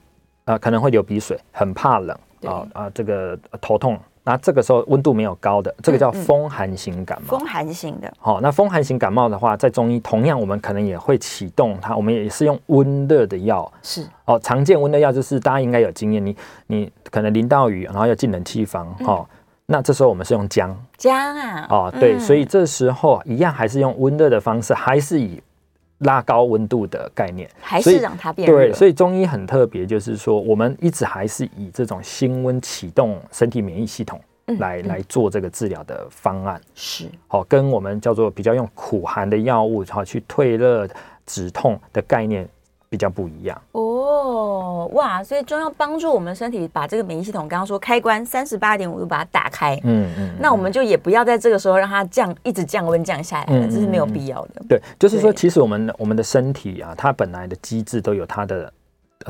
[0.44, 3.98] 呃可能会流鼻水，很怕冷啊啊，这个头痛。
[4.24, 7.38] 那这个时候温度没有高的，这个叫风寒型感冒。
[7.38, 8.12] 风寒型的。
[8.20, 13.70] 好，那风寒型感冒的话，在中医同样我们可能也会启动它，我们也是用温热的药。
[13.82, 14.06] 是。
[14.26, 16.36] 哦，常见温热药就是大家应该有经验，你
[16.68, 19.26] 你可能淋到雨，然后要进冷气房，哦，
[19.66, 20.76] 那这时候我们是用姜。
[20.96, 21.66] 姜啊。
[21.68, 25.42] 哦，对，所以这时候一样还是用温热的方式，还是以。
[26.02, 28.56] 拉高温度的概念，还是让它变热。
[28.56, 34.20] 对，所以中医很特别，就是说我们一直还是以这种心温启动身体免疫系统
[34.58, 36.60] 来、嗯、来做这个治疗的方案。
[36.74, 40.88] 是，好，跟我们叫做比较用苦寒的药物，好去退热
[41.26, 42.48] 止痛的概念。
[42.92, 45.24] 比较不一样哦，哇！
[45.24, 54.62] 所以中药帮助我们身体把这个免疫系统，刚刚说开关三十八点五度把它打开，嗯嗯， 那我们就也不要在这个时候让它降，一直降温降下来，这是没有必要的。
[54.68, 58.70] 对，就是说，其实我们我们的身体啊，它本来的机制都有它的。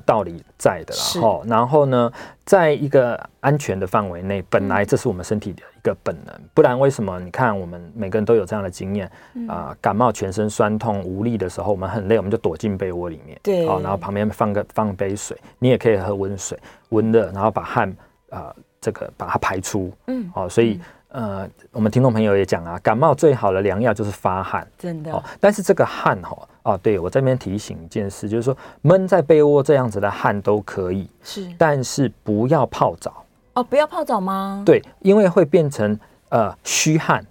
[0.05, 2.13] 道理在的啦，哈，然后呢，
[2.45, 7.19] 在一个安全的范围内，本来这是我们身体的一个本能，不然为什么？
[7.21, 9.11] 你看，我们每个人都有这样的经验
[9.49, 16.59] 啊，感冒全身酸痛无力的时候，我们很累，我们就躲进被窝里面，对，然后旁边放个放杯水，你也可以喝温水，
[16.91, 17.95] 温热，然后把汗
[18.31, 20.81] 啊这个把它排出，嗯，好，所以。
[21.13, 25.23] 呃，我们听众朋友也讲啊，感冒最好的良药就是发汗，真的。
[25.39, 33.25] 但是这个汗哈，哦，对，我这边提醒一件事，就是说闷在被窝这样子的汗都可以，是，但是不要泡澡。
[33.53, 34.63] 哦，不要泡澡吗？
[34.65, 35.99] 对，因为会变成
[36.31, 37.23] 呃虚汗，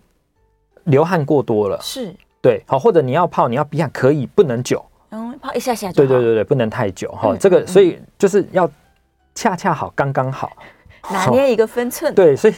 [0.84, 1.80] 流汗过多了。
[1.82, 4.86] 是，对，好，或者你要泡，你要逼汗可以，不能久。
[5.10, 6.08] 嗯，泡一下下就好。
[6.08, 7.36] 对对对对，不能太久哈。
[7.40, 8.70] 这个所以就是要
[9.34, 10.52] 恰恰好，刚刚好，
[11.10, 12.14] 拿捏一个分寸。
[12.14, 12.54] 对，所以。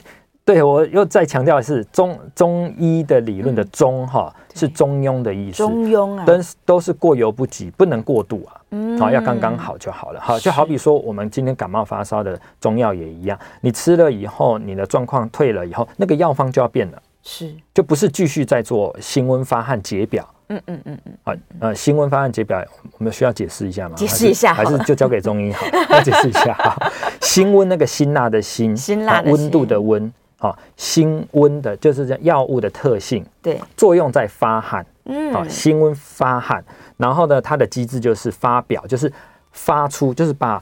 [0.46, 6.34] 对，我又再强调的是中中医的理论的中哈、嗯、是中庸的意思，中庸啊，都
[6.66, 22.62] 都是过犹不及，不能过度啊，嗯，好，要刚刚好就好了，好，就好比说我们今天感冒发烧的中药也一样，你吃了以后，你的状况退了以后，那个药方就要变了，是，就不是继续在做辛温发汗解表，嗯嗯嗯嗯，好，呃，辛温发汗解表，
[22.98, 23.96] 我们需要解释一下吗？
[23.96, 26.76] 解释一下，还是就交给中医好， 要解释一下哈，
[27.22, 30.14] 辛温那个辛辣的辛，辛辣的温度的温。
[30.44, 36.62] 啊，辛温的，就是这药物的特性，对，作用在发汗，嗯，啊，辛温发汗，
[36.98, 39.12] 然后呢，它的机制就是发表，就是
[39.54, 40.62] 发出，就是把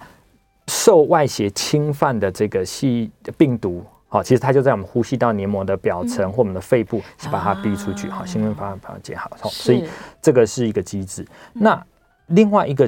[0.68, 9.90] 受外邪侵犯的这个细病毒，好，其实它就在我们呼吸道黏膜的表层、嗯、或我们的肺部，是把它逼出去，好、啊，辛温发汗把它解好，所以
[10.22, 11.26] 这个是一个机制。
[11.54, 11.84] 那
[12.28, 12.88] 另外一个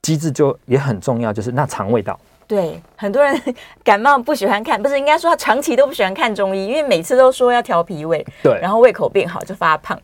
[0.00, 2.18] 机制就也很重要，就是那肠胃道。
[2.50, 3.40] 对，很多人
[3.84, 9.96] 感冒不喜欢看，不是应该说他长期都不喜欢看中医，因为每次都说要调脾胃，对，然后胃口变好就发胖，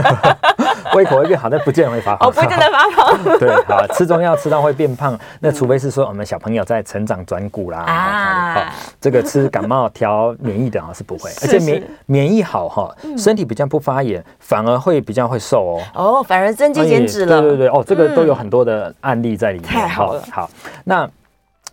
[0.96, 8.62] 胃口会变好，但不见得会发胖， 哦，不见得发胖，对，好，吃中药吃到会变胖，那除非是说我们小朋友在成长转骨啦，啊，好，
[8.98, 20.48] 这个吃感冒调免疫的啊是不会，而且免免疫好哈，身体比较不发炎，反而会比较会瘦哦，哦，反而增肌减脂了，对对对，哦，这个都有很多的案例在里面，太好了，好，
[20.84, 21.06] 那。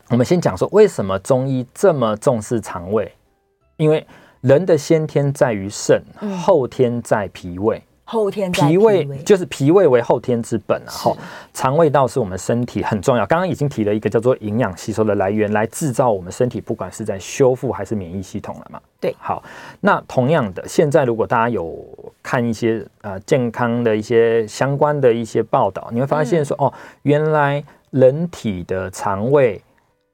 [0.10, 3.12] 我们先讲说为什么中医这么重视肠胃，
[3.76, 4.06] 因为
[4.41, 6.02] 人的先天在于肾，
[6.43, 7.82] 后天在脾胃。
[8.10, 11.17] 后天脾胃就是脾胃为后天之本，然后
[11.54, 13.26] 肠胃道是我们身体很重要。
[13.26, 18.80] 刚刚已经提了一个叫做营养吸收的来源，来制造我们身体，不管是在修复还是免疫系统了嘛。
[19.02, 19.43] 对，好，
[19.82, 21.86] 那同样的，现在如果大家有
[22.24, 29.62] 看一些呃健康的一些相关的一些报道，你会发现说，哦，原来人体的肠胃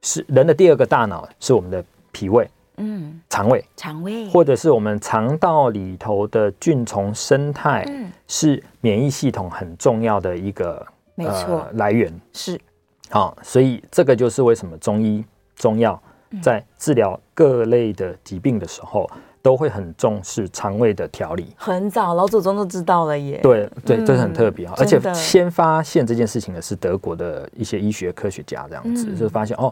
[0.03, 2.47] 是人的第二个大脑，是我们的脾胃。
[2.77, 12.59] 嗯，肠胃，肠胃，或者是我们肠道里头的菌虫生态，嗯，是免疫系统很重要的一个没错、呃、来源是，
[13.11, 15.23] 好、哦，所以这个就是为什么中医
[15.55, 16.01] 中药
[16.41, 21.53] 在治疗各类的疾病的时候，嗯、都会很重视肠胃的调理。
[21.55, 29.71] 很早老祖宗都知道了耶，对对，这是很特别啊，而且先发现这件事情的是德国的一些医学科学家，这样子、嗯、就发现哦。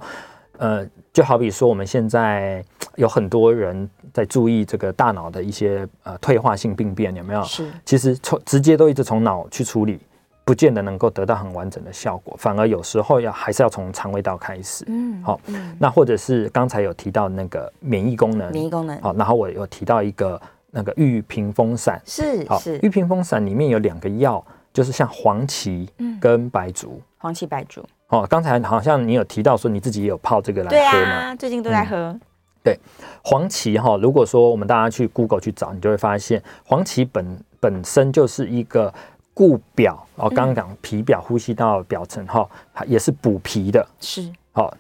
[0.58, 2.64] 呃，就好比说，我们现在
[2.96, 7.42] 有很多人在注意这个大脑的一些呃退化性病变，有没有？
[7.42, 7.66] 是。
[7.84, 10.00] 其实从直接都一直从脑去处理，
[10.44, 14.84] 不见得能够得到很完整的效果，反而有时候要还是要从肠胃道开始。
[14.88, 15.22] 嗯。
[15.24, 19.00] 好、哦，嗯、那或者是刚才有提到那个免疫功能，免疫功能。
[19.02, 22.46] 好、哦，然后我有提到一个那个玉屏风散，是。
[22.50, 25.88] 好、哦，玉屏风散里面有两个药，就是像黄芪
[26.20, 26.96] 跟白术。
[26.98, 27.86] 嗯、黄芪白术。
[28.08, 30.92] 哦，刚才好像你有提到说你自己也有泡这个来喝吗？
[30.92, 31.96] 对啊，最近都在喝。
[31.96, 32.22] 嗯、
[32.64, 32.78] 对，
[33.24, 38.94] 黄芪哈，如果说我们大家去 Google 去找，你就会发现黄芪本本身就是一个
[39.34, 42.50] 固表哦，刚刚讲皮表、呼吸道表层哈，
[42.86, 44.32] 也是补脾的，是。
[44.54, 44.72] 哦，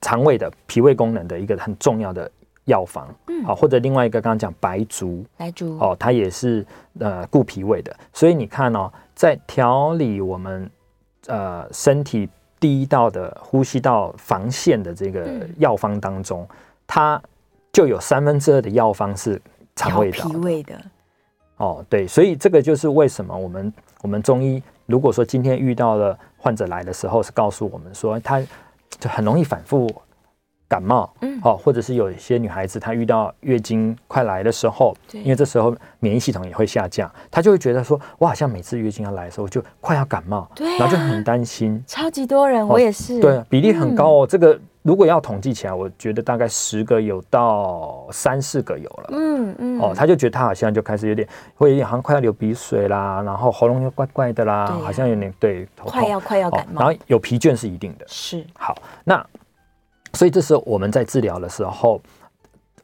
[0.00, 2.30] 肠胃的脾胃功能的一个很重要的
[2.64, 3.08] 药方。
[3.28, 5.78] 嗯，好，或者另外一个刚刚讲白术，白术。
[5.78, 6.66] 哦，它也是
[6.98, 10.70] 呃固脾胃的，所以你看哦，在调理我们
[11.26, 12.28] 呃身体。
[12.60, 17.22] 第一道的呼吸道防线的这个药方当中，嗯、它
[17.70, 19.38] 就有三分之二的药方是
[19.76, 20.82] 肠胃道的。
[21.56, 28.40] 哦，对，所以这个就是为什么我们我们中医如果说今天遇到了患者来的时候，是告诉我们说他
[28.98, 29.88] 就很容易反复。
[30.66, 41.80] 感冒，嗯，哦，或者是有一些女孩子，她遇到月经快来的时候，对因为这时候免疫系统也会下降，她就会觉得说，我好像每次月经要来的时候就快要感冒，对、啊，然后就很担心。
[41.86, 44.26] 超级多人，我也是，对，比例很高哦。
[44.26, 58.46] 嗯、这个如果要统计起来，我觉得大概十个有到三四个有了，嗯嗯，哦，他就觉得他好像就开始有点会有点好像快要流鼻水啦，然后喉咙又怪怪的啦，啊、好像有点对，快要快要感冒，然后有疲倦是一定的，是。
[58.54, 59.26] 好那。
[60.12, 62.00] 所以这时候我们在治疗的时候，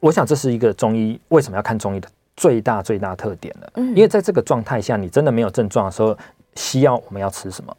[0.01, 3.71] 我想这是一个中医为什么要看中医的最大最大特点了。
[3.77, 6.19] 嗯，因为在这个状态下，你真的没有症状的时候，
[6.57, 7.73] 西药我们要吃什么？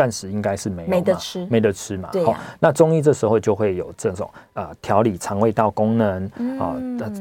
[0.00, 2.08] 暂时应该是没有，没得吃，没得吃嘛。
[2.10, 2.40] 对啊。
[2.58, 6.24] 那中医这时候就会有这种呃调理肠胃道功能
[6.58, 6.74] 啊，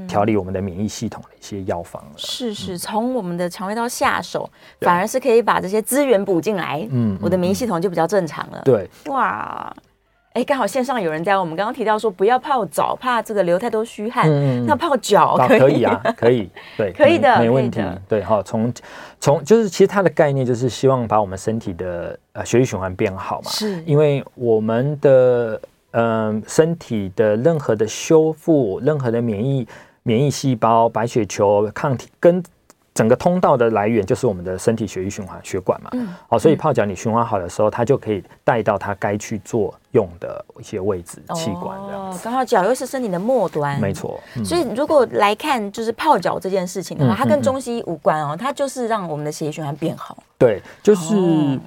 [0.08, 2.12] 调理我们的免疫系统的一些药方了。
[2.16, 6.88] 是是，从我们的肠胃道下手，反而是可以把这些资源补进来。
[6.90, 8.62] 嗯，我的免疫系统就比较正常了。
[8.64, 9.76] 对，哇。
[10.34, 14.30] 哎，刚好线上有人在，我们刚刚提到说不要泡澡，怕这个流太多虚汗。
[14.30, 15.60] 嗯，那泡脚可以？
[15.60, 17.84] 可以啊，可以，对， 可以的，没问题。
[18.08, 18.72] 对，好，从
[19.20, 23.50] 从就是其实它的概念就是希望把我们身体的呃血液循环变好嘛。
[23.50, 25.60] 是，因为我们的
[25.92, 29.68] 嗯、呃、身体的任何的修复、任何的免疫
[30.04, 32.44] 免疫细胞、白血球、抗体跟。
[33.00, 42.20] 整个通道的来源就是我们的身体血液循环血管嘛，嗯，好，所以泡脚你循环好的时候，它就可以带到它该去作用的一些位置器官这样子。
[42.22, 44.20] 刚好脚又是身体的末端，没错。
[44.44, 50.22] 所以如果来看就是泡脚这件事情的话，它跟中西医无关哦，它就是让我们的血液循环变好。
[50.38, 51.16] 对，就是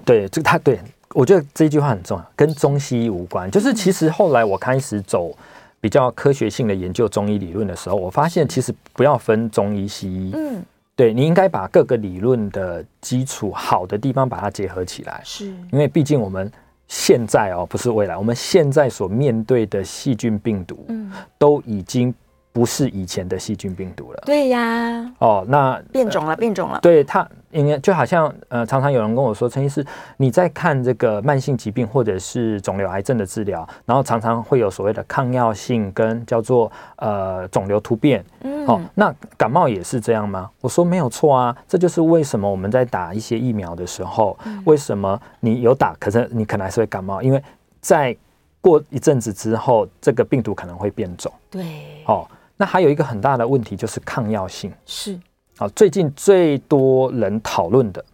[0.05, 0.79] 对，这个它对
[1.15, 3.51] 我觉得这一句话很重要，跟中西医无关。
[3.51, 5.35] 就是其实后来我开始走
[5.81, 10.63] 比较科学性的研究中医理论的时候，我发现其实不要分中医西医，嗯。
[10.95, 16.51] 对，你应该把各个理论的基础好的地方把它结合起来，是因为毕竟我们
[16.87, 22.15] 现在哦，不是未来，我们现在所面对的细菌病毒，嗯，都已经。
[22.53, 24.23] 不是以前的细菌病毒了。
[24.27, 25.11] 对呀。
[25.19, 26.79] 哦，那变种了，变种了。
[26.83, 29.85] 对它，应该就好像呃，常常有人跟我说，陈医师，
[30.19, 38.25] 你在看这个慢性疾病或者是肿瘤癌症的治疗，然后常常会有所谓的抗药性跟叫做呃肿瘤突变。
[38.43, 38.67] 嗯。
[38.67, 40.51] 哦，那感冒也是这样吗？
[40.61, 47.43] 我说没有错啊，这就是为什么我们在打一些疫苗的时候，嗯、为什么你有打，可是你可能还是会感冒，因为
[47.81, 48.15] 在
[48.61, 51.33] 过一阵子之后，这个病毒可能会变种。
[51.51, 52.05] 对。
[52.07, 52.29] 哦。
[52.63, 55.19] 那还有一个很大的问题就是抗药性，是，
[55.57, 58.05] 啊，最近最多人讨论的，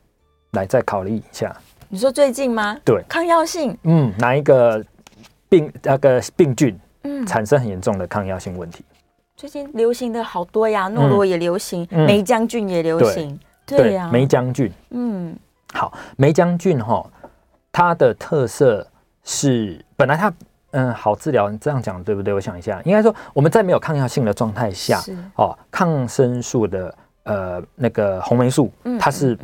[0.52, 1.54] 来再考虑一下。
[1.90, 2.74] 你说最近吗？
[2.82, 4.82] 对，抗药性，嗯，哪一个
[5.50, 8.82] 病那个病菌，嗯，产生很严重的抗药性问题。
[9.36, 12.06] 最近流行的好多呀，诺罗也流行，嗯。
[12.06, 15.36] 霉浆菌也流行，对呀，梅将军，嗯，
[15.74, 17.06] 好，梅将军哈，
[17.70, 18.86] 它的特色
[19.24, 20.32] 是本来它
[20.72, 22.34] 嗯好治疗，这样讲对不对？
[22.34, 25.02] 我想一下，应该说我们在没有抗药性的状态下，
[25.36, 26.94] 哦，抗生素的
[27.24, 29.38] 呃那个红霉素，它是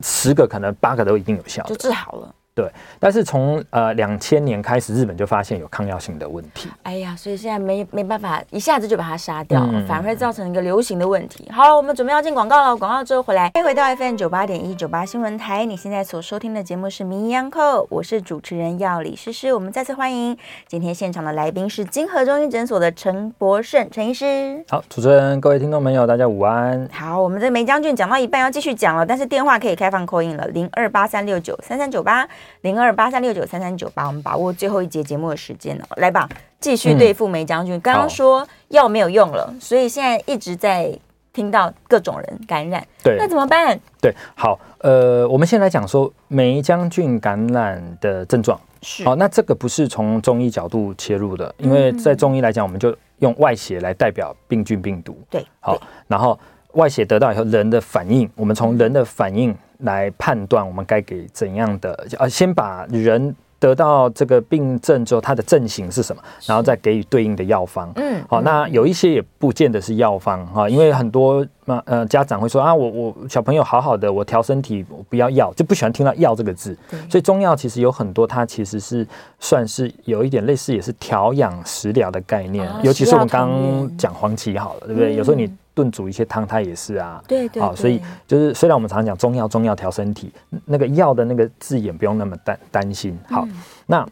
[0.00, 2.34] 十个可能八个都一定有效，就治好了。
[2.54, 6.70] 对，但是从呃两千年开始，日本就发现有抗药性的问题。
[6.84, 11.50] 哎呀，所以现在没没办法一下子就把它杀掉，嗯、反而会造成一个流行的问题。
[11.50, 13.50] 好了，我们准备要进广告了，广告之后回来。
[13.54, 17.50] 欢迎回到 FM 九八点一九八新闻台，你现在所收听的节目是《名医 Uncle》，
[17.90, 19.52] 我是主持人药理诗诗。
[19.52, 20.38] 我们再次欢迎
[20.68, 24.64] 今天现场的来宾是金河中医诊所的陈博胜陈医师。
[24.68, 26.88] 好，主持人、各位听众朋友，大家午安。
[26.92, 32.24] 好，我们这梅将军讲到一半要继续讲了，但是电话可以开放 call in 了，零二八三六九三三九八
[32.60, 33.24] 零二八三。
[33.24, 36.28] 六九三三九八，我们把握最后一节节目的时间了，来吧，
[36.60, 37.80] 继续对付梅将军。
[37.80, 40.94] 刚刚、嗯、说药没有用了，所以现在一直在
[41.32, 43.80] 听到各种人感染，对，那怎么办？
[43.98, 48.60] 对，好，呃，我们先来讲说梅将军感染的症状。
[48.82, 55.18] 是，好，那这个不是从中医角度切入的，因为在中医来讲，我们就用外邪来代表病菌病毒。
[55.30, 56.38] 对，好，然后
[56.72, 59.56] 外邪得到以后，人的反应，我们从人的反应。
[59.84, 67.90] 来判断我们该给怎样的，呃，先把人得到这个病症之后，它的症型是什么，然后再给予对应的药方。
[67.96, 76.76] 嗯，好，那有一些也不见得是药方哈，因为很多嘛，呃，家长会说啊，我我小朋友好好的，我调身体，我不要药，就不喜欢听到药这个字。
[77.08, 79.06] 所以中药其实有很多，它其实是
[79.40, 82.70] 算是有一点类似，也是调养食疗的概念。
[82.82, 85.14] 尤其是我们刚刚讲黄芪好了，对不对？
[85.14, 85.50] 有时候你。
[85.74, 90.32] 炖煮一些汤，它也是啊，对对，好，所以就是虽然我们常常讲中药，中药调身体，
[90.64, 93.18] 那个药的那个字眼不用那么担担心。
[93.28, 93.44] 好，
[93.84, 94.06] 那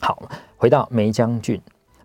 [0.00, 0.22] 好，
[0.58, 1.58] 回到霉浆菌，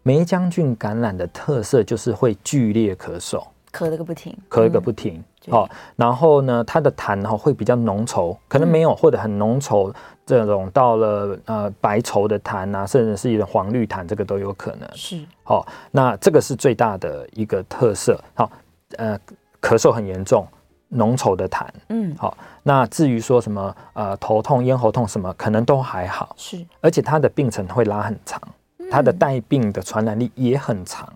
[0.03, 5.21] 霉浆菌感染的特色就是会剧烈咳嗽，咳个不停，咳个不停。
[5.49, 9.93] 好，然后呢，它的痰哈会比较浓稠，可能没有或者很浓稠，
[10.25, 14.89] 这种到了呃白稠的痰啊，甚至是一种黄绿痰，这个都有可能。
[14.93, 18.17] 是，好，那这个是最大的一个特色。
[18.33, 18.49] 好。
[18.95, 19.19] 呃，
[19.61, 20.47] 咳嗽很严重，
[20.89, 22.37] 浓稠的痰，嗯，好。
[22.63, 26.65] 那至于说什么呃头痛、咽喉痛什么，可能都还好，是。
[26.81, 28.41] 而且它的病程会拉很长，
[28.89, 31.11] 它的带病的传染力也很长。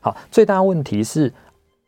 [0.00, 1.32] 好，最大问题是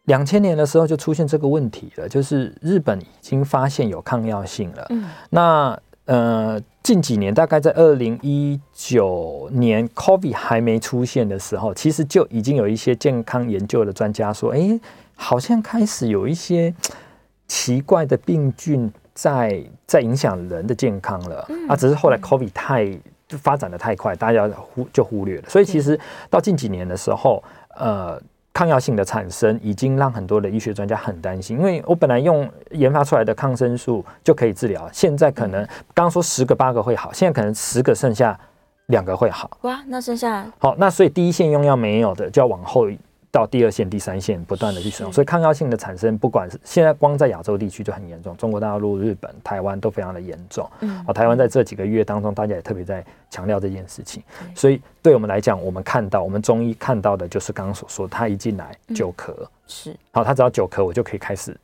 [0.04, 4.86] 两千年的时候就出现这个问题了，就是日本已经发现有抗药性了。
[4.90, 6.60] 嗯，那呃。
[6.84, 14.78] 近几年，大概在二零一九年，COVID 还没出现的时候，其实就已经有一些健康研究的专家说：“哎，
[15.14, 16.74] 好像开始有一些
[17.48, 22.98] 奇怪的病菌在在影响人的健康了。”啊，只是后来 COVID 太
[23.28, 25.48] 发展的太快，大家忽就忽略了。
[25.48, 25.98] 所以其实
[26.28, 27.42] 到近几年的时候，
[27.76, 28.20] 呃。
[28.56, 35.60] 抗药性的产生已经让很多的医学专家很担心，因为我本来用研发出来的抗生素就可以治疗，现在可能
[35.92, 38.38] 刚刚说十个八个会好，现在可能十个剩下
[38.86, 39.50] 两个会好。
[39.62, 42.86] 哇，那剩下好，那所以第一线用药没有的就要往后。
[43.34, 50.70] 到第二线、第三线不断的去使用，所以抗药性的产生，不管是现在光在亚洲地区就很严重，中国大陆、日本、台湾都非常的严重。
[50.82, 54.22] 嗯，啊，台湾在这几个月当中，大家也特别在强调这件事情。
[54.54, 59.34] 所以对我们来讲，我们看到我们中医看到的就是刚刚所说，他一进来就咳，
[59.66, 59.96] 是。
[60.12, 61.56] 好，他只要久咳，我就可以开始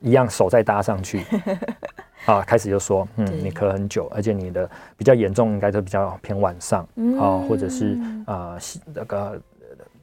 [0.00, 1.22] 一样手再搭上去，
[2.24, 4.66] 啊，开始就说，嗯，你咳很久，而且你的
[4.96, 6.88] 比较严重，应该都比较偏晚上。
[7.20, 8.56] 啊，或者是啊
[8.94, 9.38] 那个。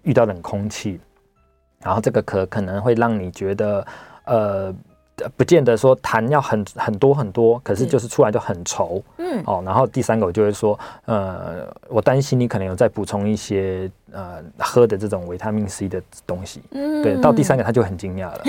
[0.03, 0.99] 遇到冷空气，
[1.81, 3.85] 然后这个壳可能会让你觉得，
[4.25, 4.73] 呃，
[5.35, 18.41] 不见得说痰要很很多很多，可是就是出来就很稠，嗯，哦，然后第三个我就会说，呃，我担心你可能有在补充一些呃喝的这种维他命 C 的东西，嗯，对，到第三个他就很惊讶了，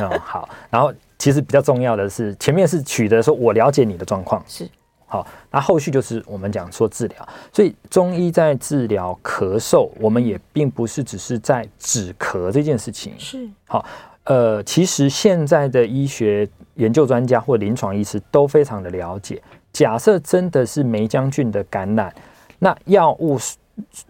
[0.00, 4.42] 嗯， 好，然后其实比较重要的是前面是取得说我了解你的状况。
[4.46, 4.68] 是。
[5.14, 13.12] 好，那后续就是我们讲说治疗，所以中医在治疗咳嗽，我们也并不是只是在止咳这件事情。
[13.16, 13.86] 是好，
[14.24, 19.40] 呃，其实现在的医学研究专家或临床医师都非常的了解，
[19.72, 22.12] 假设真的是梅将军的感染，
[22.58, 23.54] 那药物是。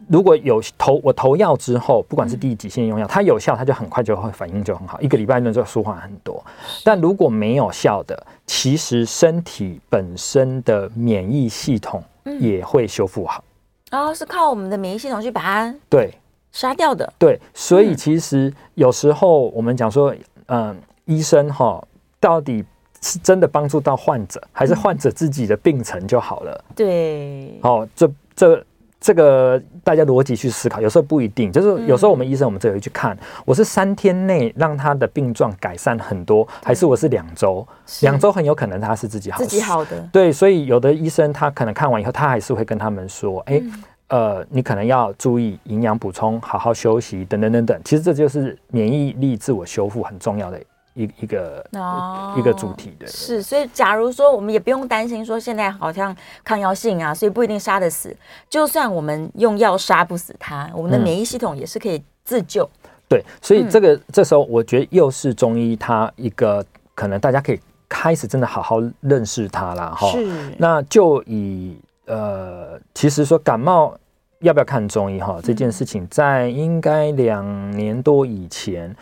[0.08, 6.44] 如果有投我投药之后，不管是第几线用药，它有效，它就很快就会反应就很好，一个礼拜内就舒缓很多。
[6.84, 12.02] 但如果没有效的，其实身体本身的免疫系统
[12.38, 13.42] 也会修复好。
[13.90, 16.12] 然后是靠我们的免疫系统去把它对
[16.52, 17.10] 杀掉的。
[17.18, 20.14] 对，所以其实有时候我们讲说，
[20.46, 21.82] 嗯，医生哈，
[22.20, 22.62] 到底
[23.00, 26.64] 是真的帮助到患者，还是患者自己的病程就好了？
[26.76, 28.62] 对，哦，这这。
[29.05, 37.66] 这个大家逻辑去思考，有时候不一定，就是有时候我们医生我们这里去看，我是三天内让他的病状改善很多，还是我是两周？
[38.00, 40.00] 两周很有可能他是自己好，自己好的。
[40.11, 43.62] 对，所以有的医生他可能看完以后，他还是会跟他们说，哎，
[44.09, 47.78] 呃，你可能要注意营养补充，好好休息，等等等等。
[47.84, 50.59] 其实这就是免疫力自我修复很重要的。
[50.95, 56.14] 一一个、哦、一个主题的是，所以假如说我们也不用担心说现在好像
[56.45, 58.16] 抗药性啊，所以不一定杀得死。
[58.49, 62.64] 就算我们用药杀不死它，我们的免疫系统也是可以自救。
[62.84, 66.64] 嗯、对，所以这个、嗯、这时候我觉得又是中医它一个
[66.95, 70.09] 可能大家可以开始真的好好认识它了哈。
[70.12, 71.76] 是，那就以
[72.07, 73.97] 呃，其实说感冒
[74.38, 78.95] 要不要看中医哈、嗯、这件事情，在应该两年多以前。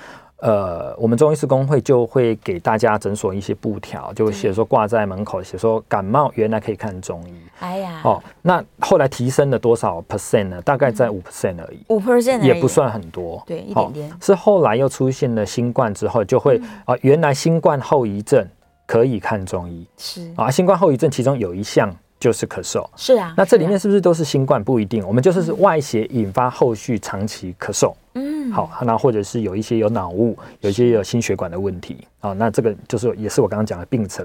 [0.42, 7.32] 呃，我们中医师工会就会给大家诊所一些布条，就写说挂在门口，写说感冒原来可以看中医。
[7.60, 10.60] 哎呀，哦，那后来提升了多少 percent 呢？
[10.62, 13.40] 大概在五 percent 而已，五 percent 也不算很多。
[13.46, 14.12] 对，一点点。
[14.20, 18.44] 是后来又出现了新冠之后，就会啊，原来新冠后遗症
[18.84, 19.86] 可以看中医。
[19.96, 21.88] 是啊，新冠后遗症其中有一项
[22.22, 22.88] 就是咳嗽。
[22.94, 24.62] 是啊，那这里面是不是都是新冠？
[24.62, 27.92] 不一定，我们就是外邪引发后续长期咳嗽。
[28.14, 32.06] 嗯，好，那或者是有一些有脑雾，有一些有心血管的问题。
[32.20, 34.24] 啊，那这个就是也是我刚刚讲的病程，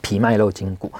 [0.00, 0.90] 皮脉漏筋骨。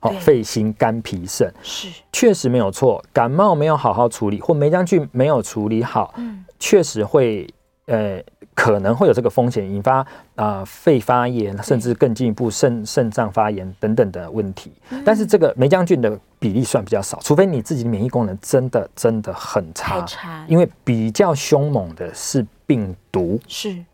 [0.00, 1.50] 哦，肺心肝脾肾。
[1.62, 1.88] 是。
[2.12, 7.48] 确实没有错，感冒没有好好处理或霉浆菌没有处理好，嗯，确实会
[7.86, 8.22] 呃。
[8.56, 10.06] 可能会有这个风险，引发啊、
[10.36, 14.70] 呃、肺发炎，甚至更进一步肾肾脏发炎等等的问题。
[15.04, 20.00] 但是这个霉浆菌的比例算比较少，除非你自己的免疫功能真的真的很差。
[20.02, 20.46] 差。
[20.46, 23.84] 因为比较凶猛的是病毒，是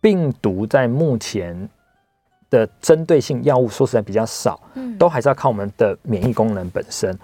[0.00, 1.68] 病毒在目前
[2.48, 7.14] 的针对性药物说实在比较少，嗯，都还是要靠我们的免疫功能本身。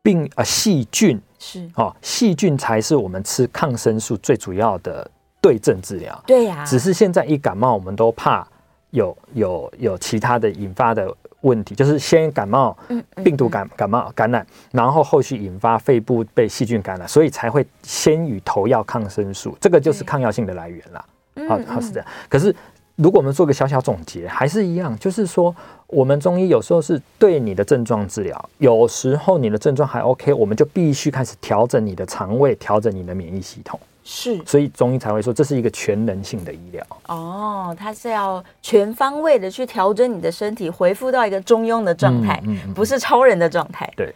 [0.00, 5.10] 病啊细菌是哦，细菌才是我们吃抗生素最主要的。
[5.38, 8.44] 对症治疗，对呀，只是现在一感冒，我们都怕
[8.90, 12.76] 有有有其他的引发的问题，就是先感冒，
[13.22, 21.04] 病毒感感冒感染，然后后续引发肺部被细菌感染，所以才会先予投药抗生素，这个就是抗药性的来源啦。
[21.48, 22.08] 好，好是这样。
[22.28, 22.52] 可是
[22.96, 25.54] 如果我们做个小小总结，还是一样，就是说
[25.86, 33.78] 我们中医有时候是对你的症状治疗，有时候你的症状还 OK，我们就必须开始调整你的肠胃，调整你的免疫系统。
[34.08, 43.92] 是，所以中医才会说这是一个全能性的医疗哦，它是要全方位的去调整你的身体，恢复到一个中庸的状态，嗯嗯、不是超人的状态。
[43.96, 44.14] 对，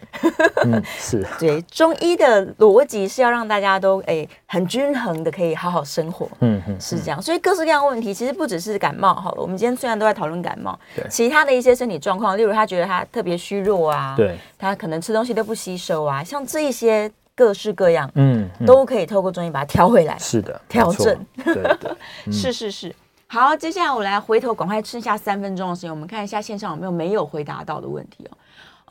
[0.63, 1.27] 嗯、是。
[1.37, 6.25] 对，中医的逻辑是要让大家都哎很均衡的可以好好生活。
[6.39, 7.21] 嗯嗯，是这样。
[7.21, 17.11] 所以各式各样的问题其实不只是感冒好了，我们今天虽然都在讨论感冒，对，其他的一些身体状况，例如他觉得他特别虚弱啊，对，他可能吃东西都不吸收啊，像这一些。
[17.35, 20.17] 各式各样，嗯，都可以透过中医把它调回来。
[20.19, 21.91] 是的，调整，对对，
[22.27, 22.95] 嗯、是是是。
[23.27, 28.37] 好，接下来我来回头赶快剩下三分钟的时间，我们看一下线上有没有没有回答到的问题哦。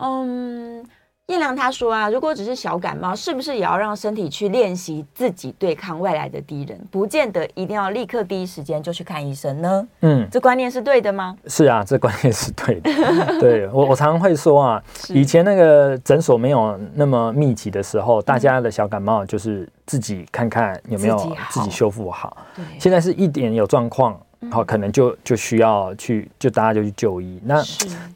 [0.01, 0.87] 嗯。
[1.31, 6.77] 彦良他说啊，如果只是小感冒，是不是也要让身体去练习自己对抗外来的敌人？
[6.91, 9.89] 不见得一定要立刻第一时间就去看医生呢？
[10.01, 11.37] 嗯，这观念是对的吗？
[11.47, 12.91] 是啊，这观念是对的。
[13.39, 21.17] 对我，我常常会说啊，以前那个诊所没有那么密集的时候，大家的小感冒就是自己看看有没有
[21.51, 22.37] 自己修复好。
[22.57, 24.21] 对，现在是一点有状况。
[24.49, 27.39] 好，可能就就需要去，就大家就去就医。
[27.45, 27.63] 那，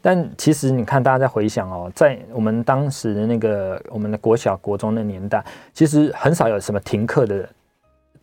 [0.01, 7.49] 但其实你看，大家在回想哦，在我们当时的那个我们的国小、国中的年代，其实很少有什么停课的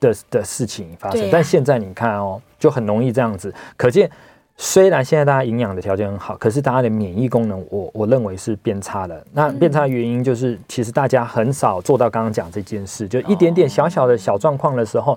[0.01, 1.29] 的的事情发生。
[1.31, 3.55] 但现在你看哦，就很容易这样子。
[3.77, 4.11] 可见，
[4.57, 9.25] 虽然现在大家营养的条件很好，可是大家的免疫功能，我我认为是变差了。
[9.33, 15.17] 那变差的原因就是，其实大家很少做到刚刚讲这件事，就一点点小小的小状况的时候。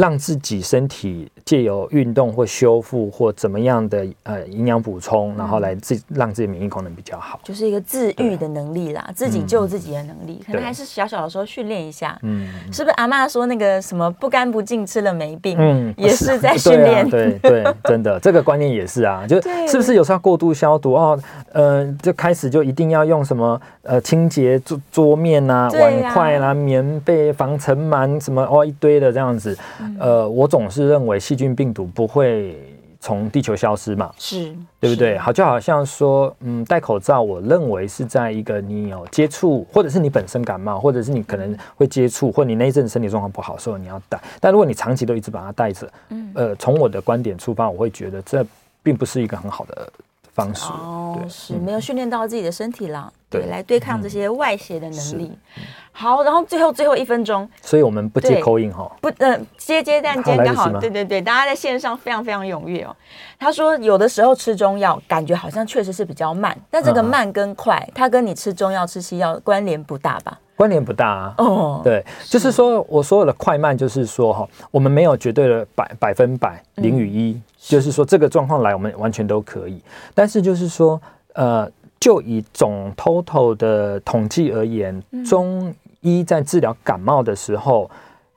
[0.00, 12.18] 让自己身体借由运动或修复或怎么样的呃营养补充，然后来自让自己免疫功能比较好，就是一个自愈的能力啦，自己救自己的能力，可能还是小小的时候训练一下。
[12.22, 15.54] 嗯，是不是阿妈说那个什么不干不净吃了没病？
[15.58, 17.08] 嗯，也是在 训练。
[17.10, 19.38] 对对，真的 这个观念也是啊，就
[19.68, 21.20] 是不是有时候过度消毒哦？
[21.52, 29.56] 呃，就开始就一定要用什么呃清洁桌桌面啊、碗筷啦、棉被防尘螨什么哦一堆的这样子。
[29.98, 32.56] 呃，我总是认为细菌病毒不会
[33.00, 35.16] 从地球消失嘛，是对不对？
[35.18, 44.20] 好，就好像说，嗯，戴口罩，我认为是在一个你有接触，或者是你本身感冒，或者是你可能会接触，或你那一阵身体状况不好的时候你要戴。
[44.38, 48.44] 但如果你长期都一直把它戴着，嗯，呃，从我的观点出发，我会觉得这
[48.82, 49.92] 并不是一个很好的。
[50.40, 50.64] 方式。
[50.66, 55.30] 哦，对是没有训练到自己的身体啦，对，对来对抗这些外邪的能力。
[55.56, 55.62] 嗯
[55.92, 62.96] 好，然后最后最后一分钟，所以我们不接 call in 哈，不，呃，接接但今天刚好，好对对对，大家在线上非常非常踊跃哦。
[63.38, 70.38] 他说，有的时候吃中药，感觉好像确实是比较慢，但这个慢跟快，嗯、它跟你吃中药吃西药关联不大吧？
[70.56, 71.34] 关联不大啊。
[71.36, 79.80] 哦，对，就是说我所有的快慢，就是说哈，我们没有绝对的百百分百零与一，嗯、就是说这个状况来，我们完全都可以。
[80.14, 81.00] 但是就是说，
[81.34, 85.72] 呃，就以总 total 的统计而言，嗯、中。
[86.02, 87.90] 医在治疗感冒的时候，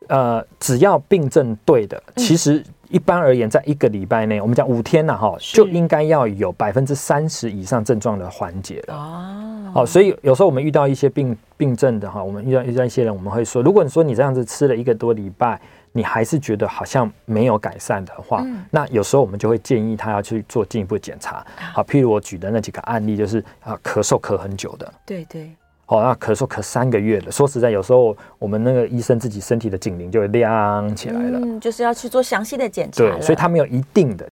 [0.09, 8.93] 呃，只要病症对的，其实一般而言，在一个礼拜内，我们讲五天呐，哈，就应该要有百分之三十以上症状的缓解了。
[8.93, 15.61] 哦，好，所以有时候我们遇到一些病病症的哈，我们遇到遇到一些人，我们会说，如果你说你这样子吃了一个多礼拜，
[15.93, 21.45] 你还是觉得好像没有改善的话，那有时候我们就会建议他要去做进一步检查。
[21.71, 25.49] 好，譬如我举的那几个案例，就是啊，咳嗽咳很久的，对对。
[25.85, 27.31] 哦，那咳嗽咳三个月了。
[27.31, 31.39] 说实在，有时候我们那个医生自己身体的警铃就会亮起来了。
[31.43, 33.03] 嗯，就是要去做详细的检查。
[33.03, 34.21] 对，所以他没有一定的，